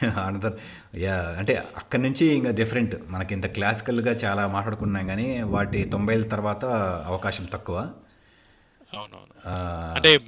[0.08, 0.54] another
[0.96, 6.66] yeah అంటే అక్కడి నుంచి ఇంకా డిఫరెంట్ మనకి ఇంత క్లాసికల్గా చాలా మాట్లాడుకున్నాం కానీ వాటి తొంభైల తర్వాత
[7.06, 7.78] అవకాశం తక్కువ.
[8.94, 9.50] అవునవును.
[9.96, 10.20] అంటే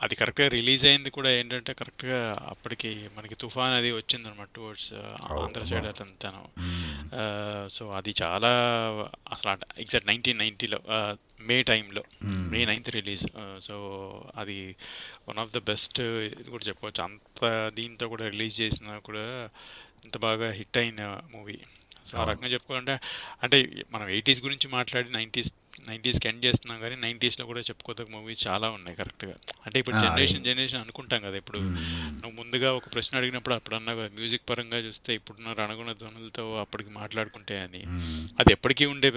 [0.00, 4.92] అది కరెక్ట్గా రిలీజ్ అయింది కూడా ఏంటంటే కరెక్ట్గా అప్పటికి మనకి తుఫాన్ అది వచ్చిందనమాట టువర్డ్స్
[5.32, 6.42] ఆంధ్ర సైడ్ అదంతాను
[7.68, 8.50] సో అది చాలా
[9.32, 10.80] అసలు ఎగ్జాక్ట్ నైన్టీన్ నైంటీలో
[11.40, 13.26] మే టైంలో మే నైన్త్ రిలీజ్
[13.60, 13.76] సో
[14.36, 14.76] అది
[15.28, 17.02] వన్ ఆఫ్ ద బెస్ట్ ఇది కూడా చెప్పవచ్చు.
[17.02, 19.48] అంత దీంతో కూడా రిలీజ్ చేసినా కూడా
[20.04, 21.58] ఇంత బాగా హిట్ అయిన మూవీ
[22.10, 23.00] సో ఆ రకంగా చెప్పుకోవాలంటే
[23.42, 25.52] అంటే మనం ఎయిటీస్ గురించి మాట్లాడి నైంటీస్
[25.88, 29.34] నైంటీస్కి ఎండ్ చేస్తున్నాం కానీ నైంటీస్లో కూడా చెప్పుకోదగ్గ మూవీస్ చాలా ఉన్నాయి కరెక్ట్గా
[29.66, 31.58] అంటే ఇప్పుడు జనరేషన్ జనరేషన్ అనుకుంటాం కదా ఇప్పుడు.
[32.12, 37.60] నువ్వు ముందుగా ఒక ప్రశ్న అడిగినప్పుడు అప్పుడు అన్నా మ్యూజిక్ పరంగా చూస్తే ఇప్పుడున్న రణగుణ ధ్వనులతో అప్పటికి మాట్లాడుకుంటే
[37.60, 37.82] అని.
[38.40, 39.08] అది ఎప్పటికీ ఉండే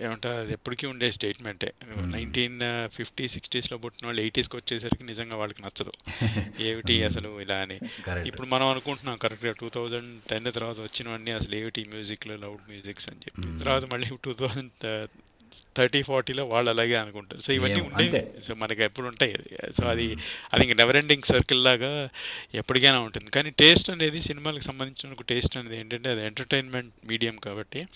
[0.00, 1.72] ఏమంటారు అది ఎప్పటికీ ఉండే స్టేట్మెంటే
[2.06, 5.92] నైన్టీన్ ఫిఫ్టీ సిక్స్టీస్లో పుట్టిన వాళ్ళు ఎయిటీస్కి వచ్చేసరికి నిజంగా వాళ్ళకి నచ్చదు.
[6.60, 7.78] ఏమిటి అసలు ఇలా అని.
[8.26, 13.18] ఇప్పుడు మనం అనుకుంటున్నాం కరెక్ట్గా టూ థౌజండ్ టెన్ తర్వాత వచ్చినవన్నీ అసలు ఏమిటి మ్యూజిక్లో లౌడ్ మ్యూజిక్స్ అని
[13.18, 13.64] చెప్పి.
[13.64, 14.86] తర్వాత మళ్ళీ టూ థౌజండ్
[15.76, 17.40] థర్టీ ఫార్టీలో వాళ్ళు అలాగే అనుకుంటారు.
[17.40, 18.34] సో ఇవన్నీ అంతే.
[18.42, 19.38] సో మనకి ఎప్పుడు ఉంటాయి.
[19.78, 20.16] సో అది
[20.52, 22.08] అది ఇంక నెవర్ ఎండింగ్ సర్కిల్ లాగా
[22.54, 23.30] ఎప్పటికైనా ఉంటుంది.
[23.30, 27.86] కానీ టేస్ట్ అనేది సినిమాలకు సంబంధించిన ఒక టేస్ట్ అనేది ఏంటంటే అది ఎంటర్టైన్మెంట్ మీడియం కాబట్టి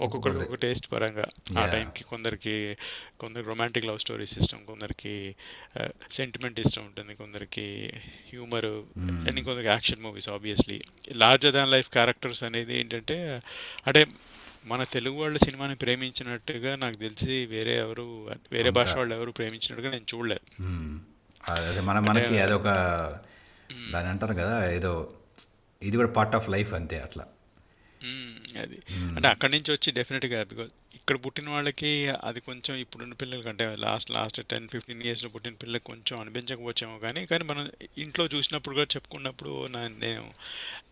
[0.00, 1.26] ఒక్కొక్కరికి ఒక టేస్ట్ పరంగా.
[1.58, 1.66] ఆ.
[1.66, 2.76] టైంకి కొందరికి
[3.20, 5.34] కొందరికి రొమాంటిక్ లవ్ స్టోరీస్ ఇష్టం కొందరికి
[6.12, 7.92] సెంటిమెంట్ ఇష్టం ఉంటుంది కొందరికి
[8.32, 8.66] humour
[8.98, 10.80] and ఇంకొందరికి action movies obviously
[11.12, 13.40] larger than life characters అనేది ఏంటంటే
[13.86, 14.06] అంటే
[14.64, 18.04] మన తెలుగు వాళ్ళ సినిమాని ప్రేమించినట్టుగా నాకు తెలిసి వేరే ఎవరు
[18.52, 20.44] వేరే భాష వాళ్ళు ఎవరు ప్రేమించినట్టుగా నేను చూడలేదు.
[21.82, 22.68] మన మనకి అదొక
[23.92, 24.92] దాని అంటారు కదా ఏదో
[25.82, 27.24] ఇది కూడా పార్ట్ ఆఫ్ లైఫ్ అంతే అట్లా.
[28.56, 28.76] అది.
[29.16, 31.90] అంటే అక్కడి నుంచి వచ్చి డెఫినెట్గా బికాజ్ ఇక్కడ పుట్టిన వాళ్ళకి
[32.24, 37.26] అది కొంచెం ఇప్పుడున్న పిల్లలకి అంటే లాస్ట్ లాస్ట్ టెన్ ఫిఫ్టీన్ ఇయర్స్లో పుట్టిన పిల్లలకి కొంచెం అనిపించకపోవచ్చేమో కానీ
[37.26, 37.64] కానీ మనం
[37.98, 39.52] ఇంట్లో చూసినప్పుడు కూడా చెప్పుకున్నప్పుడు
[39.98, 40.24] నేను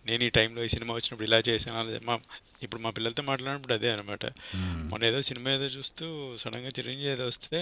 [0.07, 2.17] నేను ఈ టైంలో ఈ సినిమా వచ్చినప్పుడు ఇలా చేశాను మా
[2.63, 4.25] ఇప్పుడు మా పిల్లలతో మాట్లాడినప్పుడు అదే అనమాట
[4.91, 6.07] మొన్న ఏదో సినిమా ఏదో చూస్తూ
[6.37, 7.61] సడన్గా చిరంజీవి ఏదో వస్తే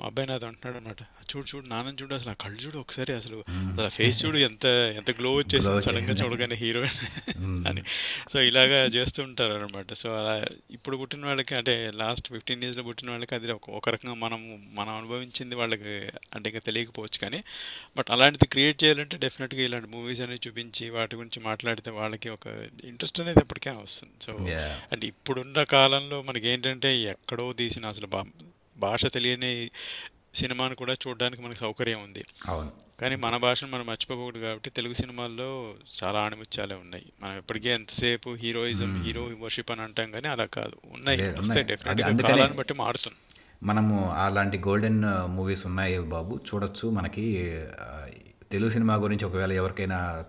[0.00, 3.44] మా అబ్బాయి నాతో అంటున్నాడు అనమాట చూడు చూడు నాన్న చూడు అసలు ఆ కళ్ళు చూడు ఒకసారి అసలు.
[3.50, 6.12] అసలు ఫేస్ చూడు ఎంత ఎంత గ్లో వచ్చేసింది సడన్గా.
[6.12, 7.82] చూడగానే హీరోయిన్ అని
[8.32, 13.10] సో ఇలాగా చేస్తూ ఉంటారు అనమాట సో అలా ఇప్పుడు పుట్టిన వాళ్ళకి అంటే లాస్ట్ ఫిఫ్టీన్ ఇయర్స్లో పుట్టిన
[13.10, 15.88] వాళ్ళకి అది ఒక ఒక రకంగా మనం మనం అనుభవించింది వాళ్ళకి
[16.34, 17.44] అంటే ఇంకా తెలియకపోవచ్చు కానీ
[17.96, 22.46] బట్ అలాంటిది క్రియేట్ చేయాలంటే డెఫినెట్గా ఇలాంటి మూవీస్ అనేవి చూపించి వాటి గురించి మాట్లాడితే వాళ్ళకి ఒక
[22.84, 24.12] ఇంట్రెస్ట్ అనేది ఎప్పటికైనా వస్తుంది.
[24.22, 24.32] సో.
[24.92, 28.06] అంటే ఇప్పుడున్న కాలంలో మనకి ఏంటంటే ఎక్కడో తీసిన అసలు
[28.76, 29.70] భాష తెలియని
[30.34, 32.24] సినిమాను కూడా చూడడానికి మనకు సౌకర్యం ఉంది.
[32.46, 32.72] అవును.
[33.00, 35.74] కానీ మన భాషను మనం మర్చిపోకూడదు కాబట్టి తెలుగు సినిమాల్లో
[36.04, 37.12] చాలా ఆణిముత్యాలే ఉన్నాయి.
[37.20, 40.72] మనం ఎప్పటికీ ఎంతసేపు హీరోయిజం హీరో వర్షిప్ అని అంటాం కానీ అలా కాదు.
[40.84, 41.30] ఉన్నాయి.
[41.30, 41.62] వస్తాయి.
[41.62, 43.16] డెఫినెట్గా కాలాన్ని బట్టి మారుతుంది.
[43.62, 46.40] మనము అలాంటి గోల్డెన్ మూవీస్ ఉన్నాయి బాబు.
[46.54, 47.64] చూడొచ్చు మనకి.
[48.50, 50.24] తెలుగు సినిమా గురించి ఒకవేళ ఎవరికైనా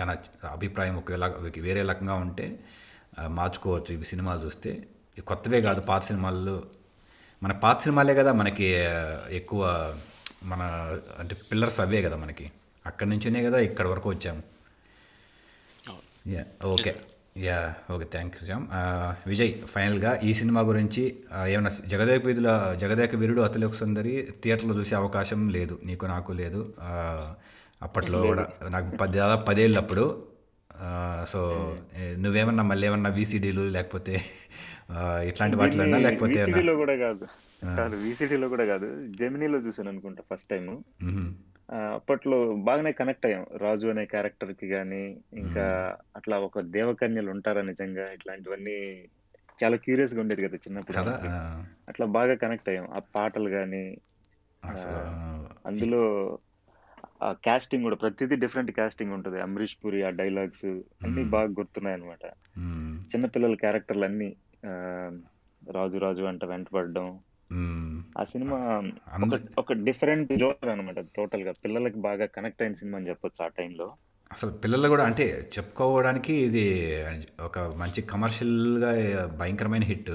[0.00, 0.16] చాలా
[0.50, 1.26] అభిప్రాయం ఒకవేళ
[1.60, 2.60] వేరే రకంగా ఉంటే
[3.26, 4.86] మార్చుకోవచ్చు ఇవి సినిమాలు చూస్తే.
[5.26, 6.62] కొత్తవే కాదు పాత సినిమాల్లో
[7.44, 8.66] మన పాత సినిమాలే కదా మనకి
[9.38, 9.62] ఎక్కువ
[10.50, 10.62] మన
[11.20, 12.46] అంటే పిల్లర్స్ అవే కదా మనకి.
[12.84, 14.42] అక్కడి నుంచినే కదా ఇక్కడ వరకు వచ్చాము.
[16.32, 16.92] Yeah okay
[17.44, 17.56] yeah
[17.92, 18.66] okay thank you Shyam
[19.26, 22.50] Vijay ఫైనల్గా ఈ సినిమా గురించి ఆ, ఏమన్నా జగదేక వీధుల
[22.82, 25.76] జగదేక వీరుడు అతలోక సుందరి థియేటర్లో చూసే అవకాశం లేదు.
[25.84, 26.60] నీకు నాకు లేదు.
[27.80, 30.04] అప్పట్లో కూడా నాకు పది దాదాపు పదేళ్ళు అప్పుడు
[30.70, 30.86] ఆ,
[31.32, 31.40] సో
[32.22, 34.14] నువ్వేమన్నా మళ్ళీ ఏమన్నా వీసీడీలు లేకపోతే
[35.28, 37.26] ఇట్లాంటి వాటిలో లేకపోతే కూడా కాదు.
[37.64, 39.06] కాదు వీసీడీలో కూడా కాదు.
[39.06, 40.84] జెమినీలో చూసాను అనుకుంటా ఫస్ట్ టైం.
[41.94, 43.46] అప్పట్లో బాగానే కనెక్ట్ అయ్యాం.
[43.56, 48.12] రాజు అనే క్యారెక్టర్కి గానీ ఇంకా అట్లా ఒక దేవకన్యలు ఉంటారా నిజంగా?
[48.12, 49.04] ఇట్లాంటివన్నీ
[49.64, 50.98] చాలా క్యూరియస్గా ఉండేది కదా చిన్నప్పుడు.
[51.88, 52.88] అట్లా బాగా కనెక్ట్ అయ్యాం.
[52.92, 53.96] ఆ పాటలు గానీ
[54.70, 54.98] అసలు
[55.68, 56.38] అందులో
[57.22, 59.40] ఆ కాస్టింగ్ కూడా ప్రతిదీ డిఫరెంట్ కాస్టింగ్ ఉంటది.
[59.40, 60.66] అమరీష్ పురి ఆ డైలాగ్స్
[61.04, 62.24] అన్ని బాగా గుర్తున్నాయి అనమాట.
[63.14, 64.36] చిన్నపిల్లల క్యారెక్టర్లు అన్ని
[65.72, 67.18] రాజు రాజు అంట వెంటపడడం.
[68.18, 68.58] ఆ సినిమా
[69.24, 73.92] ఒక ఒక డిఫరెంట్ జోనర్ అనమాట టోటల్గా పిల్లలకి బాగా కనెక్ట్ అయిన సినిమా అని చెప్పొచ్చు ఆ టైంలో.
[74.32, 76.66] అసలు పిల్లలు కూడా అంటే చెప్పుకోవడానికి ఇది
[77.40, 78.90] ఒక మంచి కమర్షియల్గా
[79.26, 80.14] భయంకరమైన హిట్.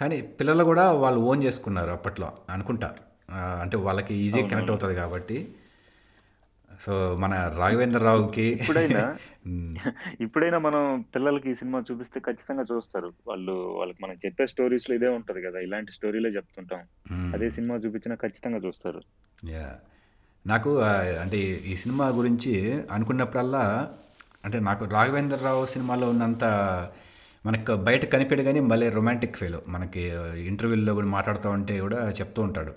[0.00, 2.94] కానీ పిల్లలు కూడా వాళ్ళు ఓన్ చేసుకున్నారు అప్పట్లో అనుకుంటా.
[3.32, 5.54] అంటే వాళ్ళకి ఈజీ కనెక్ట్ అవుతుంది కాబట్టి.
[6.80, 9.02] సో మన రాఘవేంద్రరావుకి ఇప్పుడైనా
[9.48, 9.74] మ్,
[10.20, 13.08] ఇప్పుడైనా మనం పిల్లలకి ఈ సినిమా చూపిస్తే ఖచ్చితంగా చూస్తారు.
[13.26, 15.58] వాళ్ళు వాళ్ళకి మనం చెప్పే స్టోరీస్లో ఇదే ఉంటది కదా.
[15.60, 16.80] ఇలాంటి స్టోరీలే చెప్తుంటాం.
[17.34, 19.00] అదే సినిమా చూపించినా ఖచ్చితంగా చూస్తారు.
[19.50, 19.66] యా.
[20.44, 20.70] నాకు
[21.22, 22.52] అంటే ఈ సినిమా గురించి
[22.90, 23.64] అనుకున్నప్పుడల్లా
[24.44, 26.44] అంటే నాకు రాఘవేంద్రరావు సినిమాలో ఉన్నంత
[27.44, 29.58] మనకు బయట కనిపెడు కానీ మళ్ళీ రొమాంటిక్ ఫీల్.
[29.68, 30.02] మనకి
[30.46, 32.72] ఇంటర్వ్యూల్లో కూడా మాట్లాడుతూ ఉంటే కూడా చెప్తూ ఉంటాడు.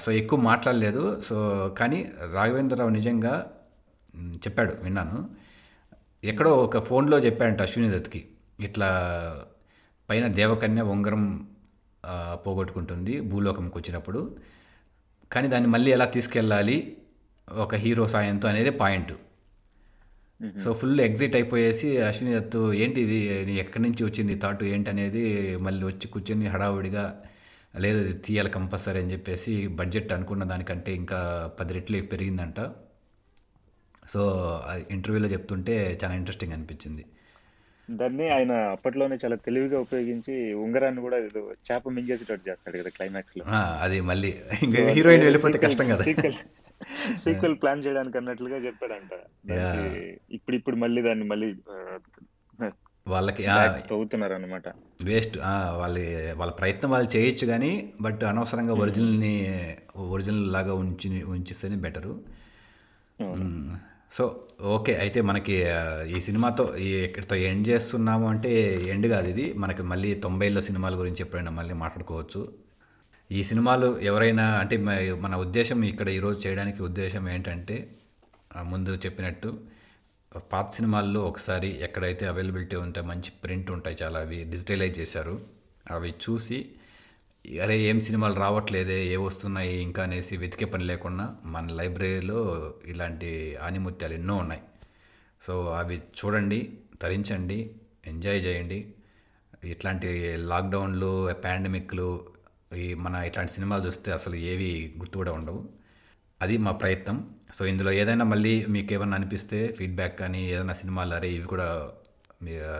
[0.00, 1.20] సో ఎక్కువ మాట్లాడలేదు.
[1.20, 1.36] సో
[1.78, 1.98] కానీ
[2.32, 3.34] రాఘవేంద్రరావు నిజంగా
[4.44, 5.18] చెప్పాడు విన్నాను.
[6.24, 8.20] ఎక్కడో ఒక ఫోన్లో చెప్పాడంట అశ్విని దత్కి
[8.60, 8.88] ఇట్లా
[10.08, 11.46] పైన దేవకన్య ఉంగరం
[12.46, 14.36] పోగొట్టుకుంటుంది భూలోకంకి వచ్చినప్పుడు.
[15.32, 16.96] కానీ దాన్ని మళ్ళీ ఎలా తీసుకెళ్ళాలి
[17.48, 19.12] ఒక హీరో సాయంతో అనేది పాయింట్.
[20.64, 23.18] సో ఫుల్ ఎగ్జిట్ అయిపోయేసి అశ్విని దత్తు ఏంటి ఇది?
[23.54, 24.34] ఎక్కడి నుంచి వచ్చింది?
[24.34, 25.24] థాట్ ఏంటి అనేది
[25.56, 27.04] మళ్ళీ వచ్చి కూర్చొని హడావుడిగా
[27.74, 31.18] లేదు ఇది తీయాలి కంపల్సరీ అని చెప్పేసి బడ్జెట్ అనుకున్న దానికంటే ఇంకా
[31.58, 32.58] పది రెట్లు పెరిగిందంట.
[34.12, 34.22] సో
[34.70, 37.04] అది ఇంటర్వ్యూలో చెప్తుంటే చాలా ఇంట్రెస్టింగ్ అనిపించింది.
[37.88, 43.44] దాన్ని ఆయన అప్పట్లోనే చాలా తెలివిగా ఉపయోగించి ఉంగరాన్ని కూడా ఏదో చేప మింగేసేటట్టు చేస్తాడు కదా క్లైమాక్స్లో
[43.84, 44.30] అది మళ్ళీ
[44.66, 46.04] ఇంకా హీరోయిన్ వెళ్ళిపోతే కష్టం కదా.
[47.24, 49.12] సీక్వెల్ ప్లాన్ చేయడానికి అన్నట్లుగా చెప్పాడంట.
[50.36, 51.48] ఇప్పుడు ఇప్పుడు మళ్ళీ దాన్ని మళ్ళీ
[53.06, 53.42] వాళ్ళకి
[53.92, 54.66] తవ్వుతున్నారు అనమాట
[55.08, 55.36] వేస్ట్
[55.80, 55.96] వాళ్ళ
[56.40, 57.72] వాళ్ళ ప్రయత్నం వాళ్ళు చేయొచ్చు కానీ
[58.04, 59.34] బట్ అనవసరంగా ఒరిజినల్ని
[60.14, 62.14] ఒరిజినల్ లాగా ఉంచి ఉంచిస్తేనే బెటరు.
[64.16, 64.24] సో
[64.76, 65.54] ఓకే అయితే మనకి
[66.16, 68.50] ఈ సినిమాతో ఈ ఇక్కడితో ఎండ్ చేస్తున్నాము అంటే
[68.94, 69.46] ఎండ్ కాదు ఇది.
[69.62, 72.42] మనకి మళ్ళీ తొంభైలో సినిమాల గురించి ఎప్పుడైనా మళ్ళీ మాట్లాడుకోవచ్చు.
[73.30, 74.76] ఈ సినిమాలు ఎవరైనా అంటే
[75.24, 77.76] మన ఉద్దేశం ఇక్కడ ఈరోజు చేయడానికి ఉద్దేశం ఏంటంటే
[78.72, 79.50] ముందు చెప్పినట్టు
[80.38, 85.40] పాత సినిమాల్లో ఒకసారి ఎక్కడైతే అవైలబిలిటీ ఉంటే మంచి ప్రింట్ ఉంటాయి చాలా అవి డిజిటలైజ్ చేశారు.
[85.90, 86.66] అవి చూసి
[87.62, 94.14] అరే ఏం సినిమాలు రావట్లేదే ఏ వస్తున్నాయి ఇంకా అనేసి వెతికే పని లేకుండా మన లైబ్రరీలో ఇలాంటి ఆనిముత్యాలు
[94.14, 94.62] ఎన్నో ఉన్నాయి.
[95.42, 97.70] సో అవి చూడండి తరించండి
[98.06, 98.86] ఎంజాయ్ చేయండి.
[99.64, 102.26] ఇట్లాంటి లాక్డౌన్లు పాండమిక్లు
[102.76, 105.68] ఈ మన ఇట్లాంటి సినిమాలు చూస్తే అసలు ఏవి గుర్తు కూడా ఉండవు.
[106.42, 107.30] అది మా ప్రయత్నం.
[107.52, 111.68] సో ఇందులో ఏదైనా మళ్ళీ మీకు ఏమైనా అనిపిస్తే ఫీడ్బ్యాక్ కానీ ఏదైనా సినిమాలు అరే ఇవి కూడా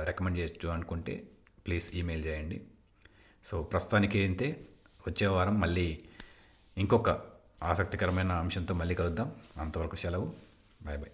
[0.09, 1.15] రికమెండ్ చేయొచ్చు అనుకుంటే
[1.67, 2.61] ప్లీజ్ ఈమెయిల్ చేయండి.
[3.45, 4.49] సో ప్రస్తుతానికి అయితే
[5.07, 5.89] వచ్చే వారం మళ్ళీ
[6.79, 7.11] ఇంకొక
[7.63, 9.33] ఆసక్తికరమైన అంశంతో మళ్ళీ కలుద్దాం.
[9.59, 10.29] అంతవరకు సెలవు.
[10.83, 11.13] Bye bye